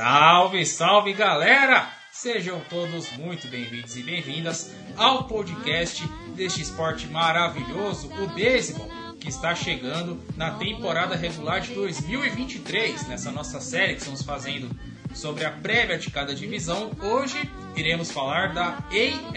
[0.00, 1.86] Salve, salve galera!
[2.10, 6.02] Sejam todos muito bem-vindos e bem-vindas ao podcast
[6.34, 8.88] deste esporte maravilhoso, o beisebol,
[9.20, 14.74] que está chegando na temporada regular de 2023, nessa nossa série que estamos fazendo
[15.12, 16.90] sobre a prévia de cada divisão.
[17.02, 17.38] Hoje
[17.76, 18.78] iremos falar da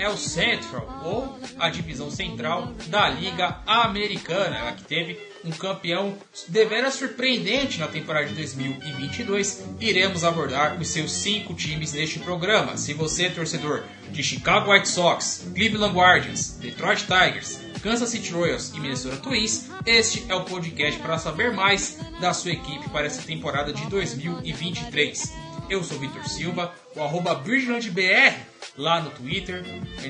[0.02, 6.96] AL Central, ou a divisão central da Liga Americana, ela que teve um campeão deveras
[6.96, 9.64] surpreendente na temporada de 2022.
[9.80, 12.78] Iremos abordar os seus cinco times neste programa.
[12.78, 18.72] Se você é torcedor de Chicago White Sox, Cleveland Guardians, Detroit Tigers, Kansas City Royals
[18.74, 23.22] e Minnesota Twins, este é o podcast para saber mais da sua equipe para essa
[23.22, 25.34] temporada de 2023.
[25.70, 28.36] Eu sou Vitor Silva, o arroba BridgelandBR
[28.78, 29.64] lá no Twitter.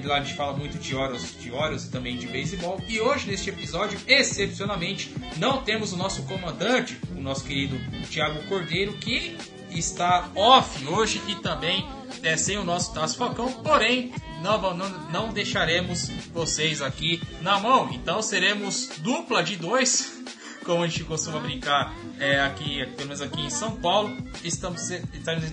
[0.04, 2.82] Lá a gente fala muito de horas, de horas e também de beisebol.
[2.88, 8.94] E hoje, neste episódio, excepcionalmente, não temos o nosso comandante, o nosso querido Thiago Cordeiro,
[8.94, 9.38] que
[9.70, 11.88] está off hoje e também
[12.22, 13.52] é, sem o nosso Tasso Falcão.
[13.52, 17.90] Porém, não, não, não deixaremos vocês aqui na mão.
[17.94, 20.22] Então seremos dupla de dois
[20.64, 24.16] como a gente costuma brincar é, aqui, pelo menos aqui em São Paulo.
[24.44, 25.44] Estamos, estamos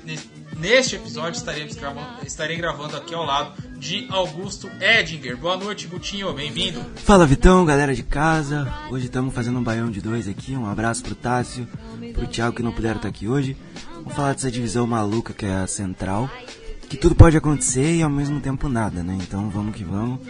[0.60, 5.34] neste episódio estaremos gravando, estarei gravando aqui ao lado de Augusto Edinger.
[5.34, 6.84] Boa noite, Gutinho, bem-vindo.
[6.96, 8.70] Fala Vitão, galera de casa.
[8.90, 10.54] Hoje estamos fazendo um baião de dois aqui.
[10.54, 11.66] Um abraço pro Tássio,
[12.12, 13.56] pro Thiago que não puderam estar aqui hoje.
[13.94, 16.28] Vamos falar dessa divisão maluca que é a central.
[16.90, 19.16] Que tudo pode acontecer e ao mesmo tempo nada, né?
[19.22, 20.20] Então vamos que vamos.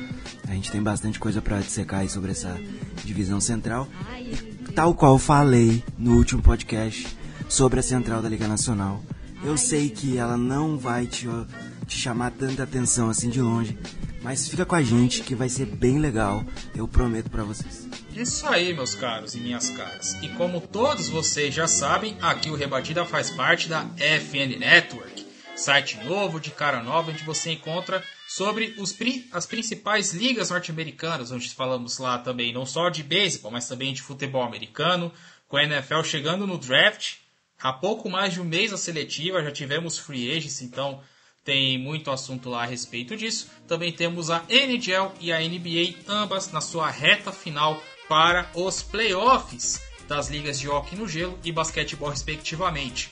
[0.48, 2.56] A gente tem bastante coisa para dissecar aí sobre essa
[3.04, 3.88] divisão central.
[4.16, 7.08] E tal qual falei no último podcast
[7.48, 9.02] sobre a central da Liga Nacional,
[9.42, 11.26] eu sei que ela não vai te,
[11.86, 13.78] te chamar tanta atenção assim de longe,
[14.22, 17.88] mas fica com a gente que vai ser bem legal, eu prometo para vocês.
[18.14, 20.14] Isso aí, meus caros e minhas caras.
[20.20, 25.26] E como todos vocês já sabem, aqui o Rebatida faz parte da FN Network,
[25.56, 28.96] site novo de cara nova onde você encontra sobre os,
[29.32, 34.02] as principais ligas norte-americanas, onde falamos lá também não só de beisebol, mas também de
[34.02, 35.12] futebol americano,
[35.48, 37.16] com a NFL chegando no draft.
[37.62, 41.02] Há pouco mais de um mês a seletiva, já tivemos free agents, então
[41.44, 43.48] tem muito assunto lá a respeito disso.
[43.68, 49.80] Também temos a NHL e a NBA, ambas na sua reta final para os playoffs
[50.08, 53.10] das ligas de hockey no gelo e basquetebol, respectivamente.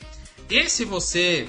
[0.48, 1.46] E se você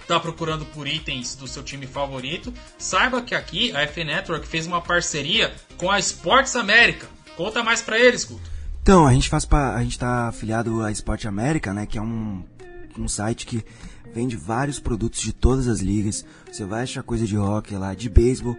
[0.00, 4.64] está procurando por itens do seu time favorito, saiba que aqui a F Network fez
[4.66, 7.08] uma parceria com a Sports América.
[7.36, 8.55] Conta mais para eles, Guto.
[8.86, 9.74] Então, a gente faz pa...
[9.74, 12.44] a gente tá afiliado à Sport América, né, que é um,
[12.96, 13.64] um site que
[14.14, 16.24] vende vários produtos de todas as ligas.
[16.48, 18.56] Você vai achar coisa de hockey lá, de beisebol.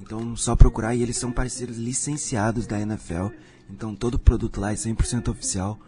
[0.00, 3.26] Então, só procurar e eles são parceiros licenciados da NFL.
[3.68, 5.78] Então, todo produto lá é 100% oficial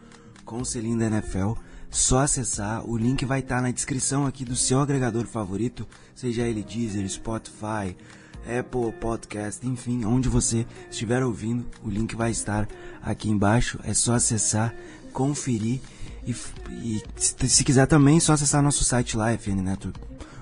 [0.45, 1.53] com o selinho da NFL.
[1.89, 6.43] Só acessar, o link vai estar tá na descrição aqui do seu agregador favorito, seja
[6.43, 7.97] ele Deezer, Spotify,
[8.47, 12.69] Apple Podcast, enfim, onde você estiver ouvindo, o link vai estar
[13.03, 13.79] aqui embaixo.
[13.85, 14.75] É só acessar,
[15.13, 15.81] conferir
[16.27, 16.35] e,
[16.83, 20.01] e se quiser também, é só acessar nosso site lá, FN Network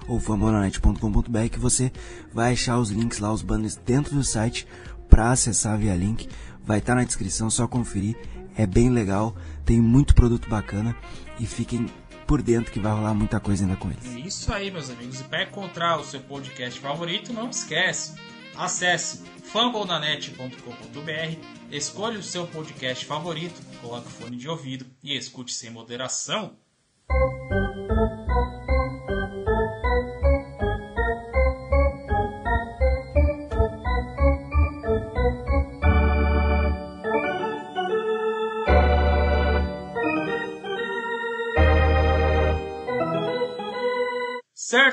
[0.09, 1.93] ou fambonanet.com.br que você
[2.33, 4.67] vai achar os links lá, os banners dentro do site
[5.09, 6.29] para acessar via link.
[6.65, 8.17] Vai estar tá na descrição, só conferir.
[8.57, 10.97] É bem legal, tem muito produto bacana
[11.39, 11.87] e fiquem
[12.29, 14.05] por dentro que vai rolar muita coisa ainda com eles.
[14.27, 15.21] Isso aí, meus amigos.
[15.21, 18.15] E para encontrar o seu podcast favorito, não esquece.
[18.55, 21.39] Acesse fumblenanet.com.br,
[21.71, 26.55] escolha o seu podcast favorito, coloque o fone de ouvido e escute sem moderação.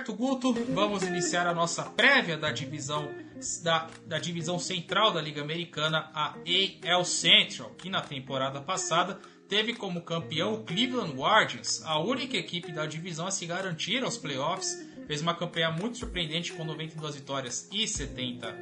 [0.05, 0.53] Certo, Guto?
[0.69, 3.09] Vamos iniciar a nossa prévia da divisão
[3.63, 6.35] da, da divisão central da Liga Americana, a
[6.91, 9.19] AL Central, que na temporada passada
[9.49, 14.15] teve como campeão o Cleveland Guardians, a única equipe da divisão a se garantir aos
[14.15, 14.77] playoffs.
[15.07, 18.55] Fez uma campanha muito surpreendente com 92 vitórias e 70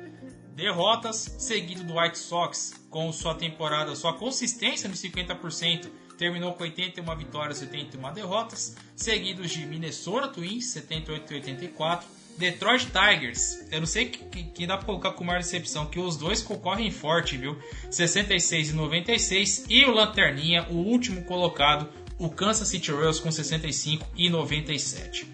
[0.56, 5.90] derrotas, seguido do White Sox com sua temporada, sua consistência nos 50%,
[6.24, 12.86] terminou com 81 vitórias e 81 derrotas, seguidos de Minnesota Twins, 78 e 84, Detroit
[12.86, 16.42] Tigers, eu não sei que, que dá pra colocar com maior decepção, que os dois
[16.42, 17.60] concorrem forte, viu?
[17.92, 24.08] 66 e 96, e o Lanterninha, o último colocado, o Kansas City Royals com 65
[24.16, 25.28] e 97.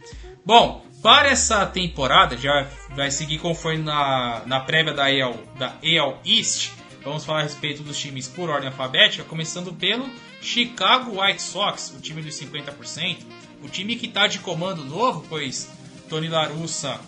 [0.44, 6.20] Bom, para essa temporada, já vai seguir conforme na, na prévia da AL, da AL
[6.26, 6.72] East.
[7.04, 10.10] Vamos falar a respeito dos times por ordem alfabética, começando pelo
[10.42, 13.26] Chicago White Sox, o time dos 50%.
[13.62, 15.70] O time que está de comando novo, pois
[16.08, 17.00] Tony Larussa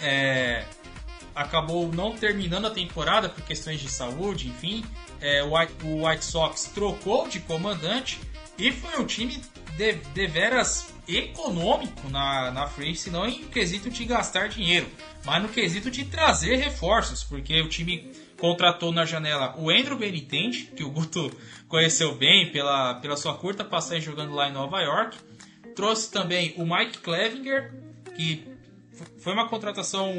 [0.00, 0.64] é,
[1.34, 4.84] acabou não terminando a temporada por questões de saúde, enfim.
[5.20, 8.20] É, o, White, o White Sox trocou de comandante
[8.58, 9.40] e foi um time
[9.76, 14.88] de, deveras econômico na, na frente, não em quesito de gastar dinheiro,
[15.24, 20.72] mas no quesito de trazer reforços, porque o time contratou na janela o Andrew Benitente,
[20.76, 21.30] que o Guto
[21.68, 25.16] conheceu bem pela, pela sua curta passagem jogando lá em Nova York.
[25.74, 27.72] Trouxe também o Mike Clevinger,
[28.14, 28.44] que
[29.18, 30.10] foi uma contratação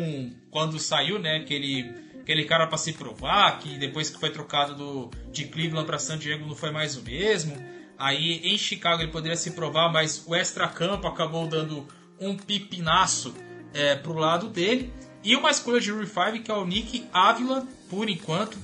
[0.52, 1.38] quando saiu, né?
[1.38, 5.98] Aquele, aquele cara para se provar, que depois que foi trocado do, de Cleveland para
[5.98, 7.58] San Diego não foi mais o mesmo.
[7.98, 11.88] Aí em Chicago ele poderia se provar, mas o extra-campo acabou dando
[12.20, 13.34] um pipinaço
[13.74, 14.94] é, pro lado dele.
[15.24, 18.58] E uma escolha de 5 que é o Nick Avila, por enquanto,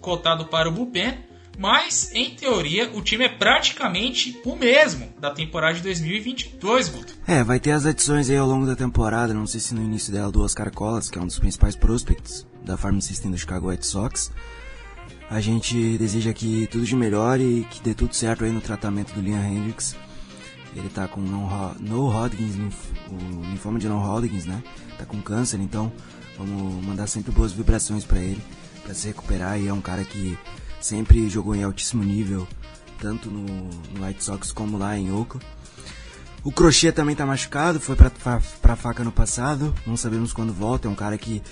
[0.00, 1.30] cotado para o Bullpen.
[1.58, 7.14] Mas, em teoria, o time é praticamente o mesmo da temporada de 2022, Guto.
[7.26, 10.10] É, vai ter as adições aí ao longo da temporada, não sei se no início
[10.10, 13.68] dela do Oscar Colas, que é um dos principais prospects da Farm System do Chicago
[13.68, 14.32] White Sox.
[15.28, 19.12] A gente deseja que tudo de melhor e que dê tudo certo aí no tratamento
[19.12, 19.94] do Liam Hendricks.
[20.74, 22.74] Ele tá com no, no Hodgins,
[23.08, 24.62] o linfoma de no Hodgins, né?
[25.00, 25.90] Tá com câncer, então
[26.36, 28.42] vamos mandar sempre boas vibrações para ele,
[28.82, 29.58] para se recuperar.
[29.58, 30.38] E é um cara que
[30.78, 32.46] sempre jogou em altíssimo nível,
[32.98, 33.46] tanto no,
[33.94, 35.46] no White Sox como lá em Oakland.
[36.44, 40.52] O Crochê também tá machucado, foi pra, pra, pra faca no passado, não sabemos quando
[40.52, 40.86] volta.
[40.86, 41.42] É um cara que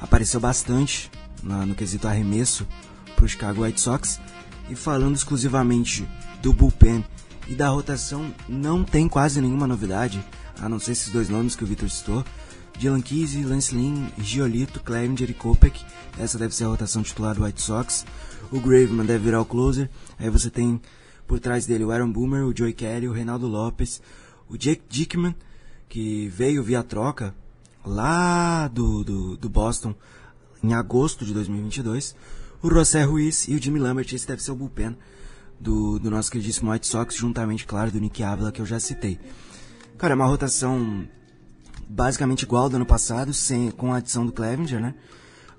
[0.00, 1.08] apareceu bastante
[1.40, 2.66] no quesito arremesso
[3.14, 4.20] pro Chicago White Sox.
[4.68, 6.04] E falando exclusivamente
[6.42, 7.04] do bullpen
[7.46, 10.20] e da rotação, não tem quase nenhuma novidade,
[10.60, 12.24] a não ser esses dois nomes que o Victor citou.
[12.78, 15.84] Dylan Keese, Lance Lynn, Giolito, Clevenger e Kopech.
[16.16, 18.06] Essa deve ser a rotação titular do White Sox.
[18.52, 19.90] O Graveman deve virar o closer.
[20.16, 20.80] Aí você tem
[21.26, 24.00] por trás dele o Aaron Boomer, o Joey Kelly, o Reinaldo Lopes,
[24.48, 25.34] o Jake Dickman,
[25.88, 27.34] que veio via troca
[27.84, 29.92] lá do, do, do Boston
[30.62, 32.14] em agosto de 2022.
[32.62, 34.96] O José Ruiz e o Jimmy Lambert, esse deve ser o bullpen
[35.58, 39.18] do, do nosso queridíssimo White Sox, juntamente, claro, do Nick Avila, que eu já citei.
[39.96, 41.08] Cara, é uma rotação
[41.88, 44.94] basicamente igual do ano passado, sem, com a adição do Clevenger, né?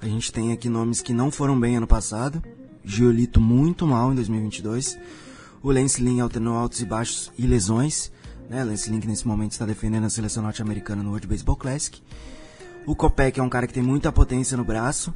[0.02, 2.42] A gente tem aqui nomes que não foram bem ano passado.
[2.86, 4.98] Giolito muito mal em 2022.
[5.62, 8.10] O Lance Lynn alternou altos e baixos e lesões.
[8.50, 8.64] Né?
[8.64, 12.02] Lance Lynn que nesse momento está defendendo a seleção norte-americana no World Baseball Classic.
[12.86, 15.14] O Kopek é um cara que tem muita potência no braço.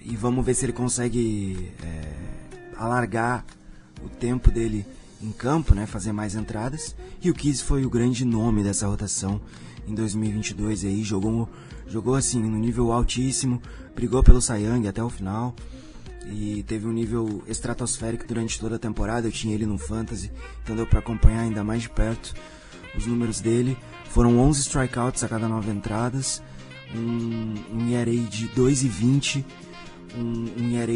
[0.00, 2.12] E vamos ver se ele consegue é,
[2.76, 3.44] alargar
[4.02, 4.84] o tempo dele
[5.22, 5.86] em campo, né?
[5.86, 6.96] Fazer mais entradas.
[7.22, 9.40] E o Kiss foi o grande nome dessa rotação
[9.90, 11.48] em 2022 aí, jogou,
[11.86, 13.60] jogou assim no nível altíssimo,
[13.94, 15.54] brigou pelo Sayang até o final
[16.26, 19.28] e teve um nível estratosférico durante toda a temporada.
[19.28, 20.30] Eu tinha ele no Fantasy,
[20.62, 22.34] então deu para acompanhar ainda mais de perto
[22.96, 23.76] os números dele.
[24.06, 26.42] Foram 11 strikeouts a cada 9 entradas,
[26.94, 29.44] um, um ERA de 2,20,
[30.16, 30.92] um, um ERA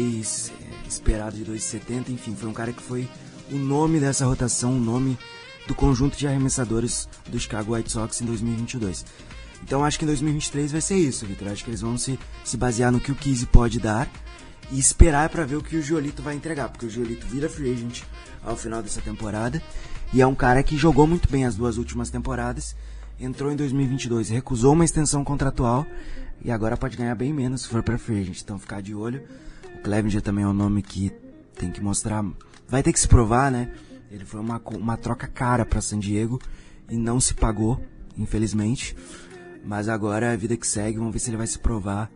[0.87, 3.07] esperado de 2,70, enfim, foi um cara que foi
[3.51, 5.17] o nome dessa rotação, o nome
[5.67, 9.05] do conjunto de arremessadores do Chicago White Sox em 2022.
[9.63, 11.47] Então acho que em 2023 vai ser isso, Vitor.
[11.47, 14.09] Acho que eles vão se, se basear no que o Kizzy pode dar
[14.71, 17.71] e esperar para ver o que o Giolito vai entregar, porque o Giolito vira free
[17.71, 18.03] agent
[18.43, 19.61] ao final dessa temporada
[20.13, 22.75] e é um cara que jogou muito bem as duas últimas temporadas,
[23.19, 25.85] entrou em 2022, recusou uma extensão contratual
[26.43, 28.41] e agora pode ganhar bem menos se for para free agent.
[28.41, 29.23] Então ficar de olho.
[29.75, 31.11] O Clevenger também é um nome que
[31.55, 32.23] tem que mostrar,
[32.67, 33.71] vai ter que se provar, né?
[34.15, 36.41] Ele foi uma, uma troca cara para San Diego
[36.89, 37.83] e não se pagou,
[38.17, 38.95] infelizmente.
[39.61, 42.09] Mas agora é a vida que segue, vamos ver se ele vai se provar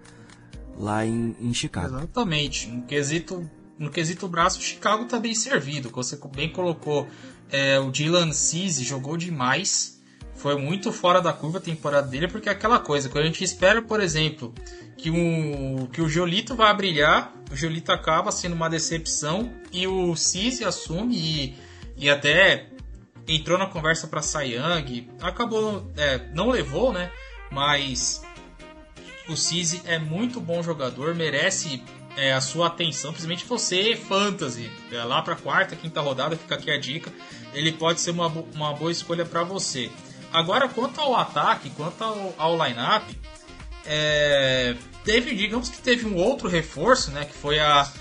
[0.77, 1.97] lá em, em Chicago.
[1.97, 2.69] Exatamente.
[2.69, 5.89] No quesito, no quesito braço, Chicago tá bem servido.
[5.89, 7.05] Você bem colocou,
[7.51, 9.99] é, o Dylan Cease jogou demais.
[10.35, 13.43] Foi muito fora da curva a temporada dele, porque é aquela coisa, quando a gente
[13.43, 14.53] espera, por exemplo,
[14.95, 20.15] que o, que o Jolito vai brilhar, o Jolito acaba sendo uma decepção e o
[20.15, 21.68] Cease assume e
[21.99, 22.65] e até
[23.27, 27.11] entrou na conversa para Sayang, acabou, é, não levou, né?
[27.51, 28.23] Mas
[29.27, 31.83] O Cise é muito bom jogador, merece
[32.17, 34.71] é, a sua atenção, principalmente você, fantasy.
[34.91, 37.11] É, lá para quarta, quinta rodada, fica aqui a dica.
[37.53, 39.91] Ele pode ser uma, uma boa escolha para você.
[40.31, 43.05] Agora, quanto ao ataque, quanto ao, ao line-up,
[43.85, 47.25] é, teve, digamos que teve um outro reforço, né?
[47.25, 47.91] Que foi a,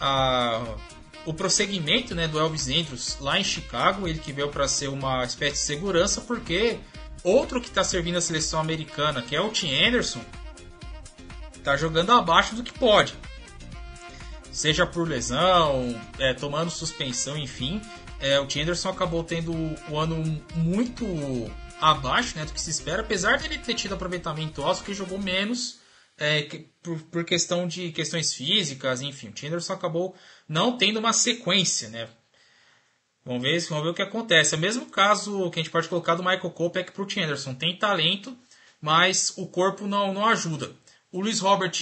[0.00, 0.76] a
[1.26, 5.24] o prosseguimento né, do Elvis Andrews lá em Chicago, ele que veio para ser uma
[5.24, 6.78] espécie de segurança, porque
[7.22, 10.24] outro que está servindo a seleção americana, que é o Tim Anderson,
[11.56, 13.14] está jogando abaixo do que pode.
[14.52, 17.80] Seja por lesão, é, tomando suspensão, enfim.
[18.20, 19.52] É, o Tim Anderson acabou tendo
[19.88, 21.04] o ano muito
[21.80, 25.18] abaixo né, do que se espera, apesar de ele ter tido aproveitamento alto, que jogou
[25.18, 25.80] menos
[26.16, 26.42] é,
[26.82, 29.28] por, por, questão de questões físicas, enfim.
[29.28, 30.14] O Tim Anderson acabou
[30.48, 32.08] não tendo uma sequência, né?
[33.24, 34.54] Vamos ver, vamos ver o que acontece.
[34.54, 37.54] É o mesmo caso que a gente pode colocar do Michael Kopech para o Anderson.
[37.54, 38.36] Tem talento,
[38.80, 40.72] mas o corpo não, não ajuda.
[41.10, 41.72] O Luiz Robert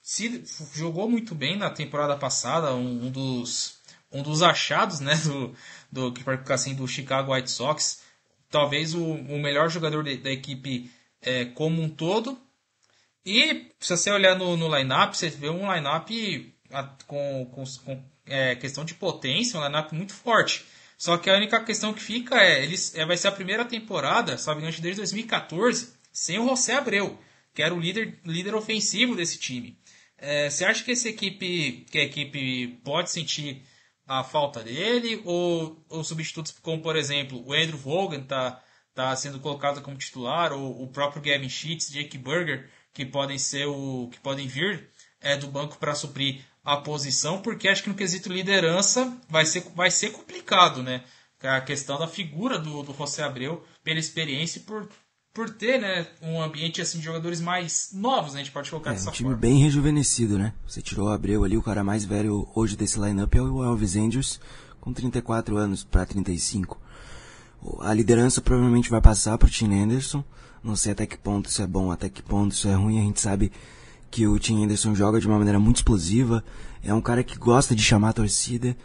[0.00, 3.78] se, jogou muito bem na temporada passada, um, um, dos,
[4.12, 5.54] um dos achados né, do,
[5.90, 8.02] do, que assim, do Chicago White Sox.
[8.48, 12.38] Talvez o, o melhor jogador de, da equipe é, como um todo.
[13.24, 16.54] E se você olhar no, no line-up, você vê um line-up
[17.06, 20.64] com, com, com é, questão de potência, um line-up muito forte.
[20.96, 24.38] Só que a única questão que fica é, eles, é vai ser a primeira temporada,
[24.38, 27.18] sabe, desde 2014, sem o José Abreu,
[27.54, 29.76] que era o líder, líder ofensivo desse time.
[30.16, 33.64] É, você acha que essa equipe, que a equipe pode sentir
[34.06, 38.62] a falta dele, ou, ou substitutos como, por exemplo, o Andrew Vogan está
[38.94, 43.66] tá sendo colocado como titular, ou o próprio Gavin Sheets, Jake Burger, que podem ser
[43.66, 44.88] o que podem vir
[45.20, 49.64] é, do banco para suprir a posição, porque acho que no quesito liderança vai ser,
[49.74, 51.02] vai ser complicado, né?
[51.42, 54.88] A questão da figura do, do José Abreu, pela experiência e por,
[55.34, 58.40] por ter né, um ambiente assim, de jogadores mais novos, né?
[58.40, 59.40] a gente pode colocar é, dessa um time forma.
[59.40, 60.52] bem rejuvenescido, né?
[60.68, 63.96] Você tirou o Abreu ali, o cara mais velho hoje desse lineup é o Elvis
[63.96, 64.40] Andrews,
[64.80, 66.80] com 34 anos para 35.
[67.80, 70.24] A liderança provavelmente vai passar para o Tim Anderson.
[70.62, 73.00] Não sei até que ponto isso é bom, até que ponto isso é ruim.
[73.00, 73.52] A gente sabe
[74.12, 76.44] que o Tim Anderson joga de uma maneira muito explosiva,
[76.84, 78.76] é um cara que gosta de chamar a torcida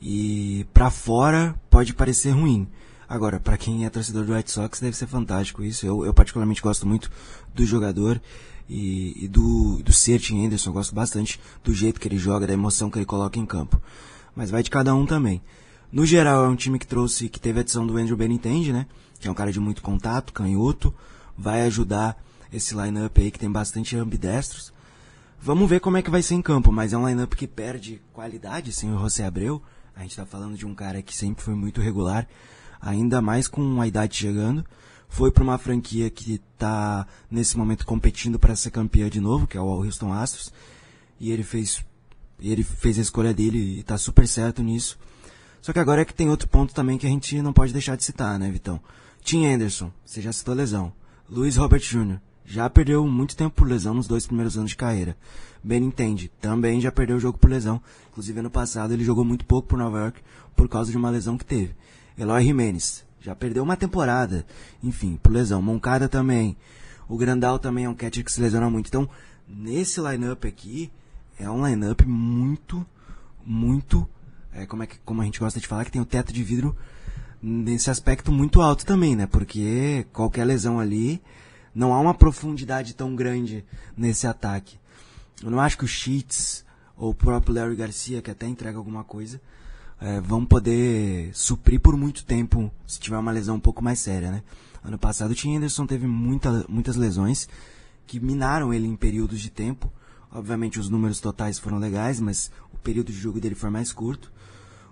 [0.00, 2.66] e para fora pode parecer ruim.
[3.06, 5.84] Agora, para quem é torcedor do White Sox deve ser fantástico isso.
[5.84, 7.10] Eu, eu particularmente gosto muito
[7.54, 8.18] do jogador
[8.66, 12.46] e, e do, do ser Tim Anderson, eu gosto bastante do jeito que ele joga,
[12.46, 13.78] da emoção que ele coloca em campo.
[14.34, 15.42] Mas vai de cada um também.
[15.92, 18.86] No geral, é um time que trouxe, que teve a adição do Andrew Benintendi, né?
[19.18, 20.94] Que é um cara de muito contato, canhoto,
[21.36, 22.16] vai ajudar
[22.52, 24.72] esse lineup aí que tem bastante ambidestros.
[25.40, 28.00] Vamos ver como é que vai ser em campo, mas é um lineup que perde
[28.12, 29.62] qualidade sem o José Abreu.
[29.96, 32.28] A gente está falando de um cara que sempre foi muito regular,
[32.80, 34.64] ainda mais com a idade chegando.
[35.08, 39.56] Foi para uma franquia que está nesse momento competindo para ser campeã de novo, que
[39.56, 40.52] é o Houston Astros,
[41.18, 41.84] e ele fez
[42.42, 44.98] ele fez a escolha dele e está super certo nisso.
[45.60, 47.96] Só que agora é que tem outro ponto também que a gente não pode deixar
[47.96, 48.80] de citar, né, Vitão?
[49.22, 50.92] Tim Anderson, você já citou lesão.
[51.28, 52.18] Luiz Robert Jr.,
[52.50, 55.16] já perdeu muito tempo por lesão nos dois primeiros anos de carreira.
[55.62, 57.80] Ben entende, também já perdeu o jogo por lesão.
[58.10, 60.20] Inclusive ano passado ele jogou muito pouco por Nova York
[60.56, 61.76] por causa de uma lesão que teve.
[62.18, 64.44] Eloy Jimenez já perdeu uma temporada,
[64.82, 65.62] enfim, por lesão.
[65.62, 66.56] Moncada também.
[67.08, 68.88] O Grandal também é um catcher que se lesiona muito.
[68.88, 69.08] Então,
[69.46, 70.90] nesse lineup aqui,
[71.38, 72.84] é um lineup muito,
[73.46, 74.08] muito,
[74.52, 76.42] é, como, é que, como a gente gosta de falar, que tem o teto de
[76.42, 76.76] vidro
[77.40, 79.26] nesse aspecto muito alto também, né?
[79.26, 81.22] Porque qualquer lesão ali
[81.74, 83.64] não há uma profundidade tão grande
[83.96, 84.78] nesse ataque.
[85.42, 86.64] Eu não acho que o Sheets
[86.96, 89.40] ou o próprio Larry Garcia, que até entrega alguma coisa,
[90.00, 94.30] é, vão poder suprir por muito tempo se tiver uma lesão um pouco mais séria,
[94.30, 94.42] né?
[94.82, 97.48] Ano passado o Tim Anderson teve muita, muitas lesões
[98.06, 99.92] que minaram ele em períodos de tempo.
[100.32, 104.32] Obviamente os números totais foram legais, mas o período de jogo dele foi mais curto.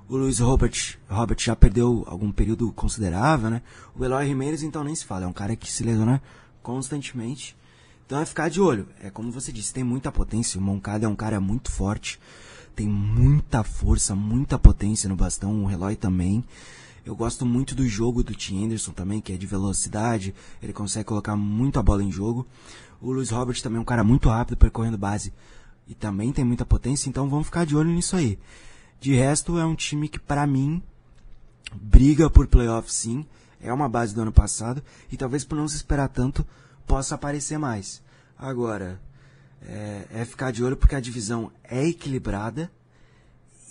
[0.09, 3.63] O Luiz Robert, Robert já perdeu algum período considerável, né?
[3.95, 6.23] O Eloy Jimenez, então nem se fala, é um cara que se lesiona
[6.69, 7.57] constantemente.
[8.05, 8.87] Então é ficar de olho.
[9.03, 10.61] É como você disse, tem muita potência.
[10.61, 12.21] O Moncada é um cara muito forte.
[12.77, 15.65] Tem muita força, muita potência no bastão.
[15.65, 16.45] O Relói também.
[17.07, 20.35] Eu gosto muito do jogo do Tim Anderson também, que é de velocidade.
[20.63, 22.47] Ele consegue colocar muito a bola em jogo.
[23.01, 25.33] O Luiz Robert também é um cara muito rápido percorrendo base.
[25.89, 28.39] E também tem muita potência, então vamos ficar de olho nisso aí.
[29.01, 30.83] De resto, é um time que, para mim,
[31.81, 33.25] briga por playoff sim
[33.61, 36.47] é uma base do ano passado e talvez por não se esperar tanto
[36.87, 38.03] possa aparecer mais.
[38.37, 39.01] Agora,
[39.63, 42.71] é, é ficar de olho porque a divisão é equilibrada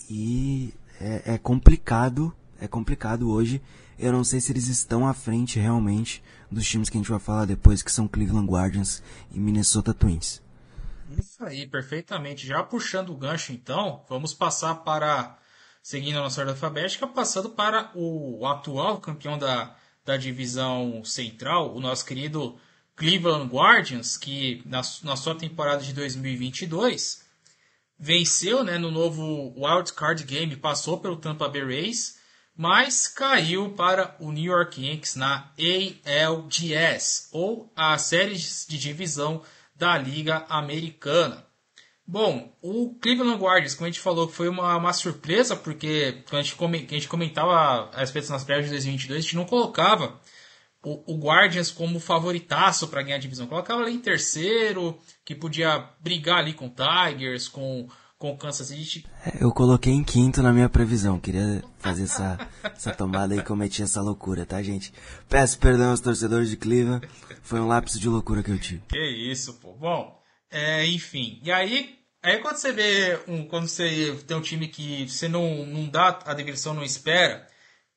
[0.08, 3.62] e é, é complicado é complicado hoje.
[3.98, 7.20] Eu não sei se eles estão à frente realmente dos times que a gente vai
[7.20, 9.02] falar depois, que são Cleveland Guardians
[9.32, 10.42] e Minnesota Twins.
[11.16, 12.46] Isso aí, perfeitamente.
[12.46, 15.37] Já puxando o gancho, então, vamos passar para,
[15.88, 21.80] seguindo a nossa ordem alfabética, passando para o atual campeão da, da divisão central, o
[21.80, 22.60] nosso querido
[22.94, 27.24] Cleveland Guardians, que na, na sua temporada de 2022
[27.98, 32.18] venceu né, no novo Wild Card Game, passou pelo Tampa Bay Rays,
[32.54, 35.50] mas caiu para o New York Yankees na
[36.04, 39.42] ALDS, ou a série de divisão
[39.74, 41.47] da Liga Americana.
[42.10, 46.42] Bom, o Cleveland Guardians, como a gente falou, foi uma, uma surpresa, porque quando a
[46.42, 50.18] gente, come, a gente comentava a respeito das prévias de 2022, a gente não colocava
[50.82, 53.46] o, o Guardians como favoritaço para ganhar a divisão.
[53.46, 57.86] Colocava ali em terceiro, que podia brigar ali com o Tigers, com
[58.18, 59.06] com o Kansas City.
[59.40, 61.20] Eu coloquei em quinto na minha previsão.
[61.20, 64.92] Queria fazer essa, essa tomada e cometi essa loucura, tá, gente?
[65.28, 67.08] Peço perdão aos torcedores de Cleveland.
[67.42, 68.82] Foi um lápis de loucura que eu tive.
[68.88, 69.72] Que isso, pô.
[69.74, 71.40] Bom, é, enfim.
[71.44, 75.64] E aí, aí quando você vê um, quando você tem um time que você não,
[75.66, 77.46] não dá a digressão, não espera,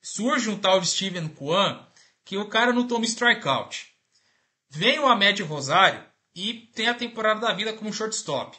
[0.02, 1.86] surge um tal de Steven Kwan
[2.24, 3.92] que o cara não toma strikeout.
[4.70, 6.04] Vem o Ahmed Rosário
[6.36, 8.58] e tem a temporada da vida como shortstop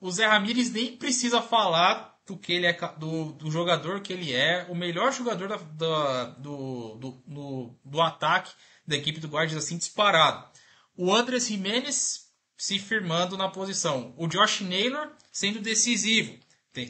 [0.00, 4.32] o Zé Ramírez nem precisa falar do que ele é do, do jogador que ele
[4.32, 8.52] é, o melhor jogador da, da, do, do, do, do, ataque
[8.86, 10.44] da equipe do Guardians assim disparado.
[10.96, 12.25] O Andres Jimenez
[12.56, 14.14] se firmando na posição.
[14.16, 16.38] O Josh Naylor sendo decisivo,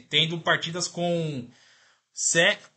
[0.09, 1.49] tendo partidas com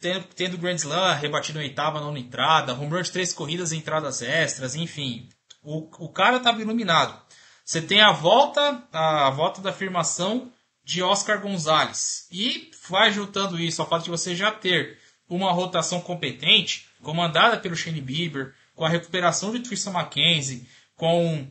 [0.01, 3.79] tendo, tendo Grand Slam rebatido na oitava, nona entrada, home run de três corridas em
[3.79, 5.29] entradas extras, enfim.
[5.63, 7.21] O, o cara estava iluminado.
[7.65, 10.53] Você tem a volta, a volta da afirmação
[10.85, 12.27] de Oscar Gonzalez.
[12.31, 17.77] E vai juntando isso ao fato de você já ter uma rotação competente, comandada pelo
[17.77, 21.49] Shane Bieber, com a recuperação de Tristan McKenzie, com,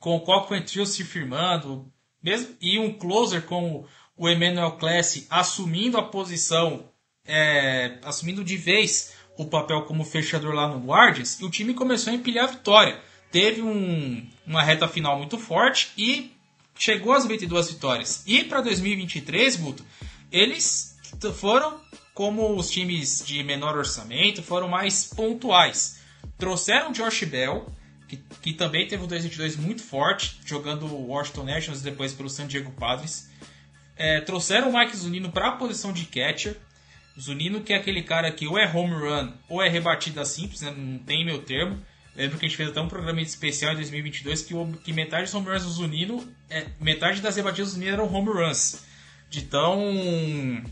[0.00, 1.92] com o Coco Trio se firmando,
[2.22, 6.84] mesmo, e um closer como o Emmanuel Classe assumindo a posição,
[7.24, 12.12] é, assumindo de vez o papel como fechador lá no Guardians, e o time começou
[12.12, 16.32] a empilhar a vitória teve um, uma reta final muito forte e
[16.74, 18.22] chegou às 22 vitórias.
[18.26, 19.84] E para 2023, Guto,
[20.30, 20.96] eles
[21.34, 21.80] foram
[22.14, 26.00] como os times de menor orçamento, foram mais pontuais.
[26.36, 27.66] Trouxeram Josh Bell,
[28.40, 32.70] que, também teve um 2022 muito forte, jogando o Washington Nationals depois pelo San Diego
[32.72, 33.30] Padres.
[33.96, 36.56] É, trouxeram o Mike Zunino para a posição de catcher.
[37.18, 40.72] Zunino que é aquele cara que ou é home run ou é rebatida simples, né?
[40.76, 41.78] não tem meu termo.
[42.16, 45.34] Lembro que a gente fez até um programa especial em 2022 que, que metade dos
[45.34, 48.84] home runs do Zunino, é, metade das rebatidas do Zunino eram home runs.
[49.28, 50.64] De tão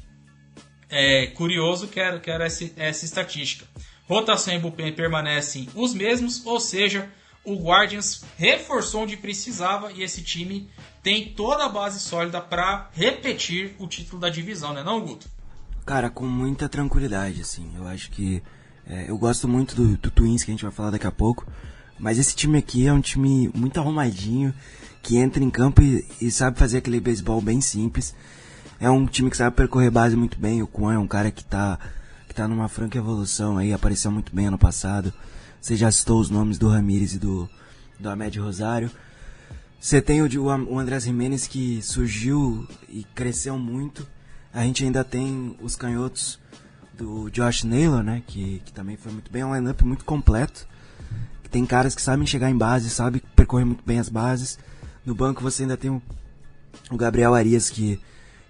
[0.91, 3.67] é, curioso que era, que era essa, essa estatística.
[4.09, 7.11] Rotação e bullpen permanecem os mesmos, ou seja,
[7.45, 10.69] o Guardians reforçou onde precisava e esse time
[11.03, 15.29] tem toda a base sólida para repetir o título da divisão, né não, Guto?
[15.87, 17.71] Cara, com muita tranquilidade, assim.
[17.75, 18.43] Eu acho que
[18.87, 21.47] é, eu gosto muito do, do, Twins, que a gente vai falar daqui a pouco.
[21.99, 24.55] Mas esse time aqui é um time muito arrumadinho,
[25.03, 28.15] que entra em campo e, e sabe fazer aquele beisebol bem simples.
[28.81, 30.63] É um time que sabe percorrer base muito bem.
[30.63, 31.79] O Kwan é um cara que tá,
[32.29, 35.13] que tá numa franca evolução aí, apareceu muito bem ano passado.
[35.61, 37.49] Você já citou os nomes do Ramires e do,
[37.99, 38.91] do Ahmed Rosário.
[39.81, 44.07] Você tem o, o Andrés Jimenez que surgiu e cresceu muito.
[44.53, 46.39] A gente ainda tem os canhotos
[46.97, 48.23] do Josh Naylor, né?
[48.27, 49.43] Que, que também foi muito bem.
[49.43, 50.67] É um lineup muito completo.
[51.51, 54.59] Tem caras que sabem chegar em base, sabem percorrer muito bem as bases.
[55.05, 56.03] No banco você ainda tem o,
[56.91, 57.99] o Gabriel Arias que,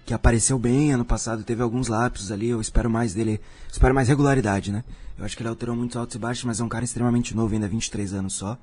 [0.05, 2.49] que apareceu bem ano passado, teve alguns lapsos ali.
[2.49, 3.39] Eu espero mais dele,
[3.71, 4.83] espero mais regularidade, né?
[5.19, 7.53] Eu acho que ele alterou muitos altos e baixos, mas é um cara extremamente novo,
[7.53, 8.57] ainda 23 anos só.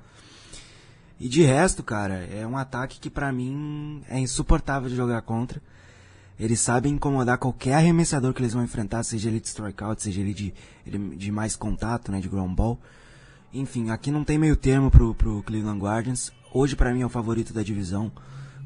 [1.19, 5.61] E de resto, cara, é um ataque que para mim é insuportável de jogar contra.
[6.39, 10.33] Eles sabem incomodar qualquer arremessador que eles vão enfrentar, seja ele de strikeout, seja ele
[10.33, 10.53] de,
[11.15, 12.79] de mais contato, né, de ground ball.
[13.53, 16.31] Enfim, aqui não tem meio termo pro, pro Cleveland Guardians.
[16.51, 18.11] Hoje para mim é o favorito da divisão,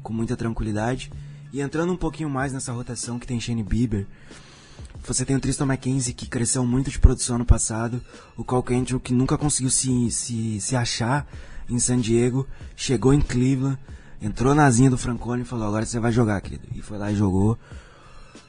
[0.02, 1.10] com muita tranquilidade.
[1.52, 4.06] E entrando um pouquinho mais nessa rotação que tem Shane Bieber,
[5.04, 8.00] você tem o Tristan McKenzie que cresceu muito de produção no passado,
[8.36, 11.26] o Cole Cantrell que nunca conseguiu se, se, se achar
[11.68, 13.78] em San Diego, chegou em Cleveland,
[14.20, 16.68] entrou na asinha do Francone e falou, agora você vai jogar, querido.
[16.74, 17.58] E foi lá e jogou.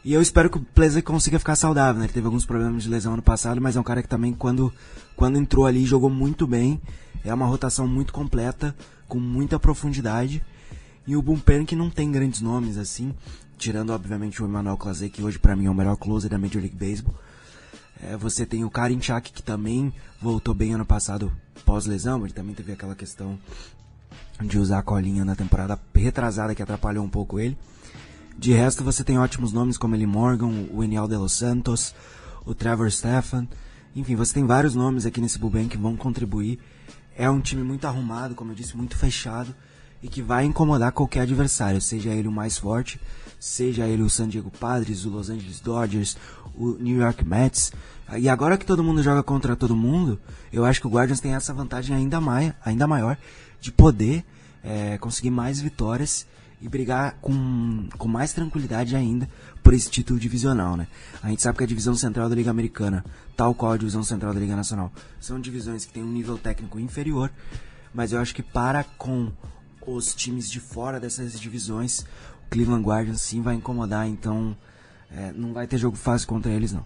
[0.06, 2.06] E eu espero que o Pleza consiga ficar saudável, né?
[2.06, 4.72] Ele teve alguns problemas de lesão ano passado, mas é um cara que também, quando,
[5.16, 6.82] quando entrou ali, jogou muito bem.
[7.24, 8.76] É uma rotação muito completa,
[9.08, 10.44] com muita profundidade.
[11.08, 13.14] E o Bullpen que não tem grandes nomes, assim,
[13.58, 16.62] tirando, obviamente, o Emmanuel Clase, que hoje para mim é o melhor closer da Major
[16.62, 17.16] League Baseball.
[18.02, 21.32] É, você tem o Karin Chak, que também voltou bem ano passado
[21.66, 22.24] pós-lesão.
[22.24, 23.38] Ele também teve aquela questão
[24.42, 27.58] de usar a colinha na temporada retrasada que atrapalhou um pouco ele.
[28.38, 31.96] De resto, você tem ótimos nomes como Eli Morgan, o Enial de Los Santos,
[32.46, 33.48] o Trevor Stephan.
[33.96, 36.60] Enfim, você tem vários nomes aqui nesse Bullpen que vão contribuir.
[37.16, 39.56] É um time muito arrumado, como eu disse, muito fechado
[40.04, 43.00] e que vai incomodar qualquer adversário, seja ele o mais forte,
[43.44, 46.16] seja ele o San Diego Padres, o Los Angeles Dodgers,
[46.56, 47.74] o New York Mets.
[48.18, 50.18] E agora que todo mundo joga contra todo mundo,
[50.52, 53.18] eu acho que o Guardians tem essa vantagem ainda, mai ainda maior
[53.60, 54.24] de poder
[54.64, 56.26] é, conseguir mais vitórias
[56.62, 59.28] e brigar com, com mais tranquilidade ainda
[59.62, 60.88] por esse título divisional, né?
[61.22, 63.04] A gente sabe que a divisão central da Liga Americana,
[63.36, 66.80] tal qual a divisão central da Liga Nacional, são divisões que têm um nível técnico
[66.80, 67.30] inferior,
[67.94, 69.34] mas eu acho que para com
[69.86, 72.06] os times de fora dessas divisões,
[72.54, 74.56] Cleveland Guardians sim vai incomodar, então
[75.10, 76.86] é, não vai ter jogo fácil contra eles não.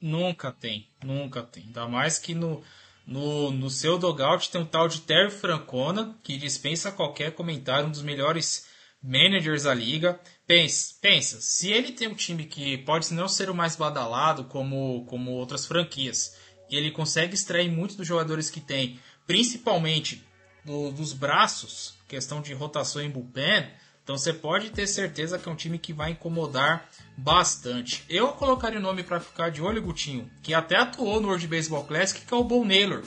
[0.00, 1.64] Nunca tem, nunca tem.
[1.64, 2.60] Ainda mais que no,
[3.06, 7.90] no, no seu dogout tem um tal de Terry Francona, que dispensa qualquer comentário, um
[7.92, 8.66] dos melhores
[9.00, 10.18] managers da liga.
[10.46, 15.04] Pensa, pensa, se ele tem um time que pode não ser o mais badalado como,
[15.06, 16.36] como outras franquias,
[16.68, 20.24] e ele consegue extrair muito dos jogadores que tem, principalmente
[20.64, 23.68] do, dos braços, questão de rotação em bullpen,
[24.10, 26.84] então você pode ter certeza que é um time que vai incomodar
[27.16, 28.02] bastante.
[28.08, 31.84] Eu colocaria o nome para ficar de olho, Gutinho, que até atuou no World Baseball
[31.84, 33.04] Classic, que é o Bo Naylor,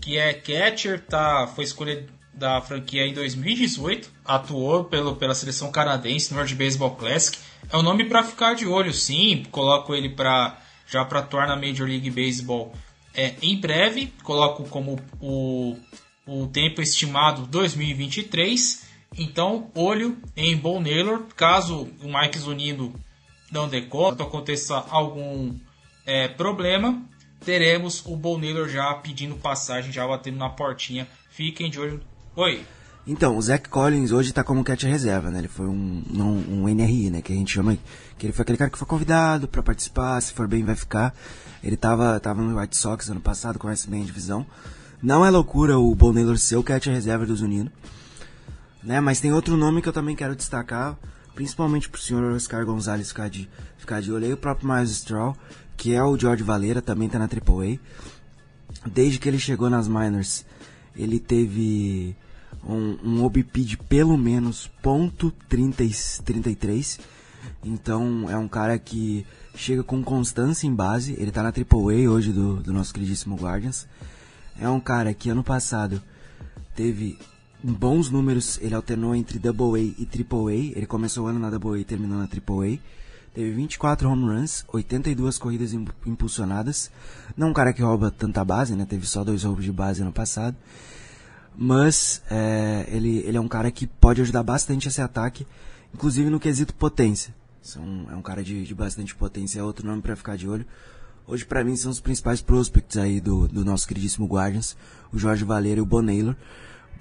[0.00, 6.30] que é catcher, tá, foi escolha da franquia em 2018, atuou pelo, pela seleção canadense
[6.30, 7.38] no World Baseball Classic.
[7.70, 9.44] É um nome para ficar de olho, sim.
[9.50, 12.72] Coloco ele para já para atuar na Major League Baseball
[13.12, 14.10] é, em breve.
[14.22, 15.76] Coloco como o
[16.30, 18.89] o tempo estimado 2023.
[19.18, 21.24] Então, olho em Bon Naylor.
[21.36, 22.92] Caso o Mike Zunindo
[23.50, 25.54] não dê conta, aconteça algum
[26.06, 27.02] é, problema,
[27.44, 31.08] teremos o Bon Naylor já pedindo passagem, já batendo na portinha.
[31.30, 32.00] Fiquem de olho.
[32.36, 32.64] Oi.
[33.06, 35.38] Então, o Zach Collins hoje tá como catch reserva, né?
[35.38, 37.22] Ele foi um, um, um, NRI, né?
[37.22, 37.76] Que a gente chama.
[38.18, 41.14] Que ele foi aquele cara que foi convidado para participar, se for bem vai ficar.
[41.64, 44.46] Ele tava, tava no White Sox ano passado, conhece bem a divisão.
[45.02, 47.72] Não é loucura o Bo Naylor ser o catcher reserva do Zunino.
[48.82, 49.00] Né?
[49.00, 50.98] Mas tem outro nome que eu também quero destacar,
[51.34, 55.36] principalmente pro senhor Oscar Gonzalez ficar de, ficar de olho aí, o próprio Miles Straw,
[55.76, 57.78] que é o George Valera, também tá na AAA.
[58.86, 60.44] Desde que ele chegou nas minors,
[60.96, 62.16] ele teve
[62.64, 67.00] um, um OBP de pelo menos ponto .33.
[67.64, 71.14] Então é um cara que chega com constância em base.
[71.18, 73.86] Ele tá na AAA hoje do, do nosso queridíssimo Guardians.
[74.58, 76.02] É um cara que ano passado
[76.74, 77.18] teve
[77.62, 80.78] bons números, ele alternou entre Double A e Triple A.
[80.78, 83.00] Ele começou o ano na Double A e terminou na Triple A.
[83.34, 86.90] Teve 24 home runs, 82 corridas impulsionadas.
[87.36, 88.84] Não um cara que rouba tanta base, né?
[88.84, 90.56] Teve só dois roubos de base ano passado.
[91.56, 95.46] Mas é, ele, ele é um cara que pode ajudar bastante esse ataque,
[95.94, 97.34] inclusive no quesito potência.
[97.62, 100.66] São, é um cara de, de bastante potência, é outro nome para ficar de olho.
[101.26, 104.76] Hoje, para mim, são os principais prospects aí do, do nosso queridíssimo Guardians,
[105.12, 106.02] o Jorge Valera e o Bon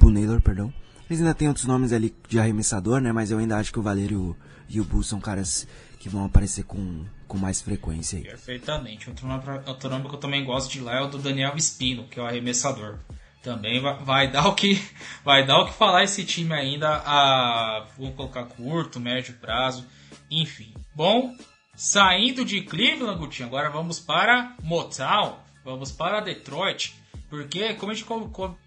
[0.07, 0.73] Naylor, perdão.
[1.09, 3.11] Eles ainda têm outros nomes ali de arremessador, né?
[3.11, 4.35] Mas eu ainda acho que o Valera e o,
[4.69, 5.67] e o Bull são caras
[5.99, 8.23] que vão aparecer com, com mais frequência aí.
[8.23, 9.09] Perfeitamente.
[9.09, 12.07] Outro nome, outro nome que eu também gosto de lá é o do Daniel Espino,
[12.07, 12.99] que é o arremessador.
[13.41, 14.81] Também vai, vai, dar o que
[15.25, 19.85] vai dar o que falar esse time ainda a vou colocar curto, médio prazo,
[20.29, 20.73] enfim.
[20.93, 21.35] Bom,
[21.81, 26.93] Saindo de Cleveland, Gutinho, agora vamos para Motown, vamos para Detroit,
[27.29, 28.07] porque como a gente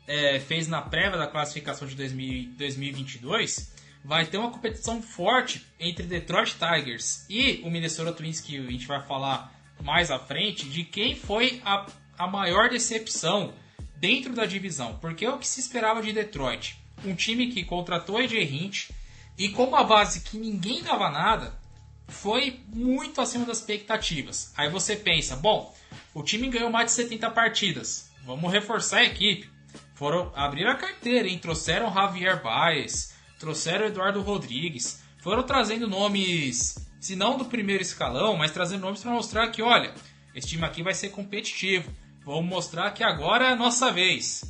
[0.06, 3.72] é, fez na prévia da classificação de 2000, 2022,
[4.04, 8.86] vai ter uma competição forte entre Detroit Tigers e o Minnesota Twins, que a gente
[8.86, 11.86] vai falar mais à frente, de quem foi a,
[12.18, 13.52] a maior decepção
[13.96, 14.98] dentro da divisão.
[15.00, 16.76] Porque é o que se esperava de Detroit.
[17.04, 18.90] Um time que contratou AJ Hint
[19.36, 21.58] e com uma base que ninguém dava nada,
[22.06, 24.52] foi muito acima das expectativas.
[24.56, 25.74] Aí você pensa, bom,
[26.14, 29.50] o time ganhou mais de 70 partidas, vamos reforçar a equipe.
[29.94, 31.38] Foram abrir a carteira, hein?
[31.38, 38.50] trouxeram Javier Baez, trouxeram Eduardo Rodrigues, foram trazendo nomes, se não do primeiro escalão, mas
[38.50, 39.94] trazendo nomes para mostrar que, olha,
[40.34, 41.92] esse time aqui vai ser competitivo.
[42.24, 44.44] Vamos mostrar que agora é a nossa vez.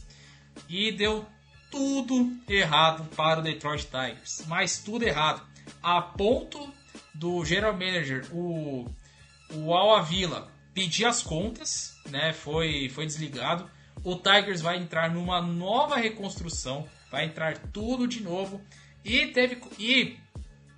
[0.68, 1.26] E deu
[1.70, 5.42] tudo errado para o Detroit Tigers, mas tudo errado.
[5.82, 6.70] A ponto
[7.14, 8.86] do General Manager, o,
[9.54, 12.32] o Al Avila, pedir as contas, né?
[12.32, 13.70] Foi, foi desligado.
[14.04, 18.60] O Tigers vai entrar numa nova reconstrução, vai entrar tudo de novo.
[19.04, 20.16] E teve e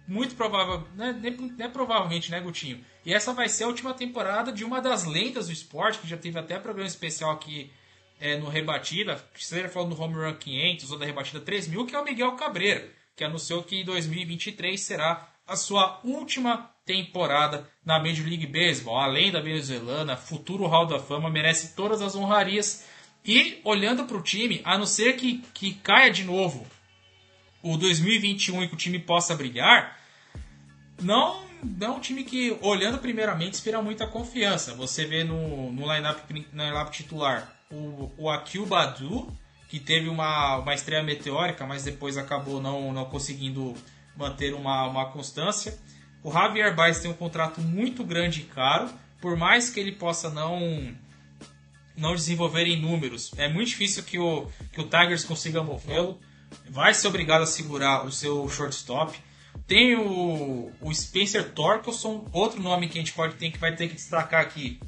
[0.06, 1.18] muito provável, né,
[1.58, 2.84] é provavelmente, né, Gutinho?
[3.04, 6.16] E essa vai ser a última temporada de uma das lendas do esporte, que já
[6.16, 7.70] teve até programa especial aqui
[8.20, 11.98] é, no Rebatida, seja falando do Home Run 500 ou da Rebatida 3000, que é
[11.98, 18.26] o Miguel Cabreira, que anunciou que em 2023 será a sua última temporada na Major
[18.26, 18.98] League Baseball.
[18.98, 22.86] Além da venezuelana, futuro Hall da Fama, merece todas as honrarias.
[23.24, 26.66] E olhando para o time, a não ser que, que caia de novo
[27.62, 29.98] o 2021 e que o time possa brilhar,
[31.00, 34.74] não, não é um time que, olhando primeiramente, inspira muita confiança.
[34.74, 39.34] Você vê no, no line-up line titular o, o Akil Badu,
[39.68, 43.74] que teve uma, uma estreia meteórica, mas depois acabou não, não conseguindo
[44.16, 45.76] manter uma, uma constância.
[46.24, 50.30] O Javier Baez tem um contrato muito grande e caro, por mais que ele possa
[50.30, 50.96] não
[51.94, 53.30] não desenvolver em números.
[53.36, 56.18] É muito difícil que o, que o Tigers consiga movê-lo.
[56.68, 59.16] Vai ser obrigado a segurar o seu shortstop.
[59.66, 63.88] Tem o, o Spencer Torkelson, outro nome que a gente pode ter que vai ter
[63.88, 64.80] que destacar aqui,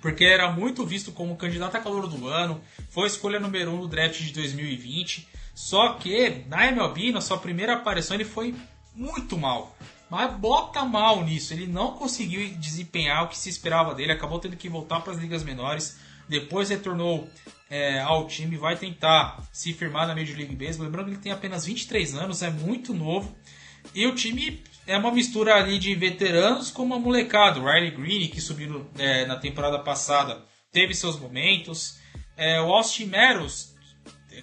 [0.00, 3.78] porque era muito visto como candidato a calor do ano, foi escolha número 1 um
[3.78, 5.28] no draft de 2020.
[5.54, 8.54] Só que na MLB, na sua primeira aparição, ele foi
[8.94, 9.76] muito mal.
[10.10, 11.52] Mas bota mal nisso.
[11.52, 14.12] Ele não conseguiu desempenhar o que se esperava dele.
[14.12, 15.98] Acabou tendo que voltar para as ligas menores.
[16.28, 17.28] Depois retornou
[17.70, 18.56] é, ao time.
[18.56, 20.86] Vai tentar se firmar na Major League Baseball.
[20.86, 23.36] Lembrando que ele tem apenas 23 anos, é muito novo.
[23.94, 27.60] E o time é uma mistura ali de veteranos com uma molecada.
[27.60, 30.42] O Riley Green, que subiu é, na temporada passada,
[30.72, 31.98] teve seus momentos.
[32.36, 33.74] É, o Austin Meadows,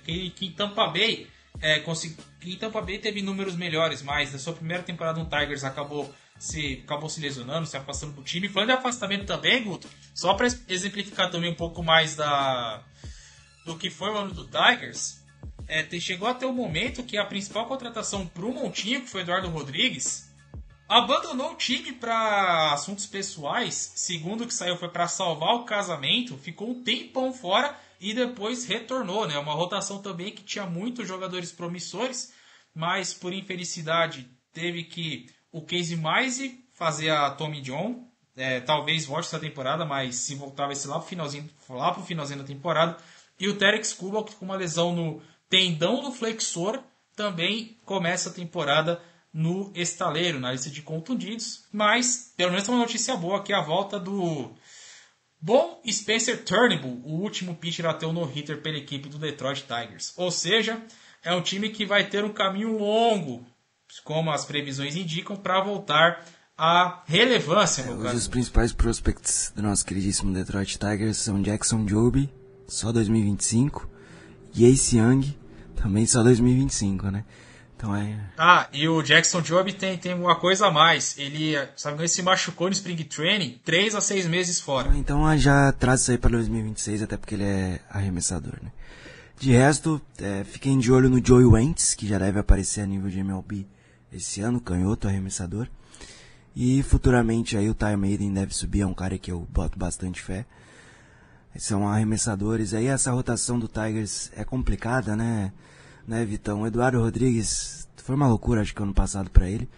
[0.03, 1.27] que, que em Tampa Bay
[1.61, 2.17] é, consegui,
[2.53, 6.81] em Tampa Bay teve números melhores, mas na sua primeira temporada no Tigers acabou se,
[6.83, 8.49] acabou se lesionando, se afastando do time.
[8.49, 12.83] Falando de afastamento também, Guto, só para exemplificar também um pouco mais da
[13.65, 15.23] do que foi o ano do Tigers,
[15.67, 19.49] é, chegou até o momento que a principal contratação para o Montinho, que foi Eduardo
[19.49, 20.29] Rodrigues,
[20.87, 23.93] abandonou o time para assuntos pessoais.
[23.95, 28.65] Segundo o que saiu, foi para salvar o casamento, ficou um tempão fora e depois
[28.65, 29.37] retornou, né?
[29.37, 32.33] Uma rotação também que tinha muitos jogadores promissores,
[32.73, 38.07] mas por infelicidade teve que o Casey Mize fazer a Tommy John.
[38.37, 42.03] É, talvez volte essa temporada, mas se voltar vai ser lá pro finalzinho, lá pro
[42.03, 42.97] finalzinho da temporada.
[43.39, 46.81] E o Terex Kuba, com uma lesão no tendão do flexor,
[47.15, 49.01] também começa a temporada
[49.33, 51.65] no estaleiro, na lista de contundidos.
[51.71, 54.51] Mas, pelo menos, uma notícia boa que é a volta do
[55.45, 60.11] Bom Spencer Turnbull, o último pitcher a ter um no-hitter pela equipe do Detroit Tigers.
[60.17, 60.81] Ou seja,
[61.23, 63.45] é um time que vai ter um caminho longo,
[64.03, 66.25] como as previsões indicam, para voltar
[66.57, 67.83] à relevância.
[67.83, 72.27] É, hoje os principais prospects do nosso queridíssimo Detroit Tigers são Jackson Joby,
[72.67, 73.87] só 2025,
[74.55, 75.31] e Ace Young,
[75.75, 77.23] também só 2025, né?
[77.75, 78.17] Então é.
[78.37, 81.17] Ah, e o Jackson Job tem, tem uma coisa a mais.
[81.17, 84.95] Ele, sabe, ele se machucou no Spring Training 3 a 6 meses fora.
[84.95, 88.71] Então já traz isso aí para 2026, até porque ele é arremessador, né?
[89.37, 93.09] De resto, é, fiquem de olho no Joey Wentz, que já deve aparecer a nível
[93.09, 93.67] de MLB
[94.11, 95.67] esse ano, canhoto, arremessador.
[96.55, 100.21] E futuramente aí o Ty Maiden deve subir, é um cara que eu boto bastante
[100.21, 100.45] fé.
[101.57, 102.73] São arremessadores.
[102.73, 105.51] Aí essa rotação do Tigers é complicada, né?
[106.07, 106.61] Né, Vitão?
[106.61, 109.69] O Eduardo Rodrigues foi uma loucura, acho que ano passado para ele.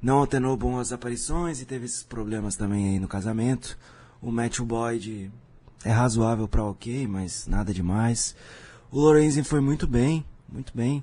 [0.00, 3.78] Não alternou boas aparições e teve esses problemas também aí no casamento.
[4.20, 5.32] O Matthew Boyd
[5.84, 8.34] é razoável para ok, mas nada demais.
[8.90, 11.02] O Lorenzen foi muito bem, muito bem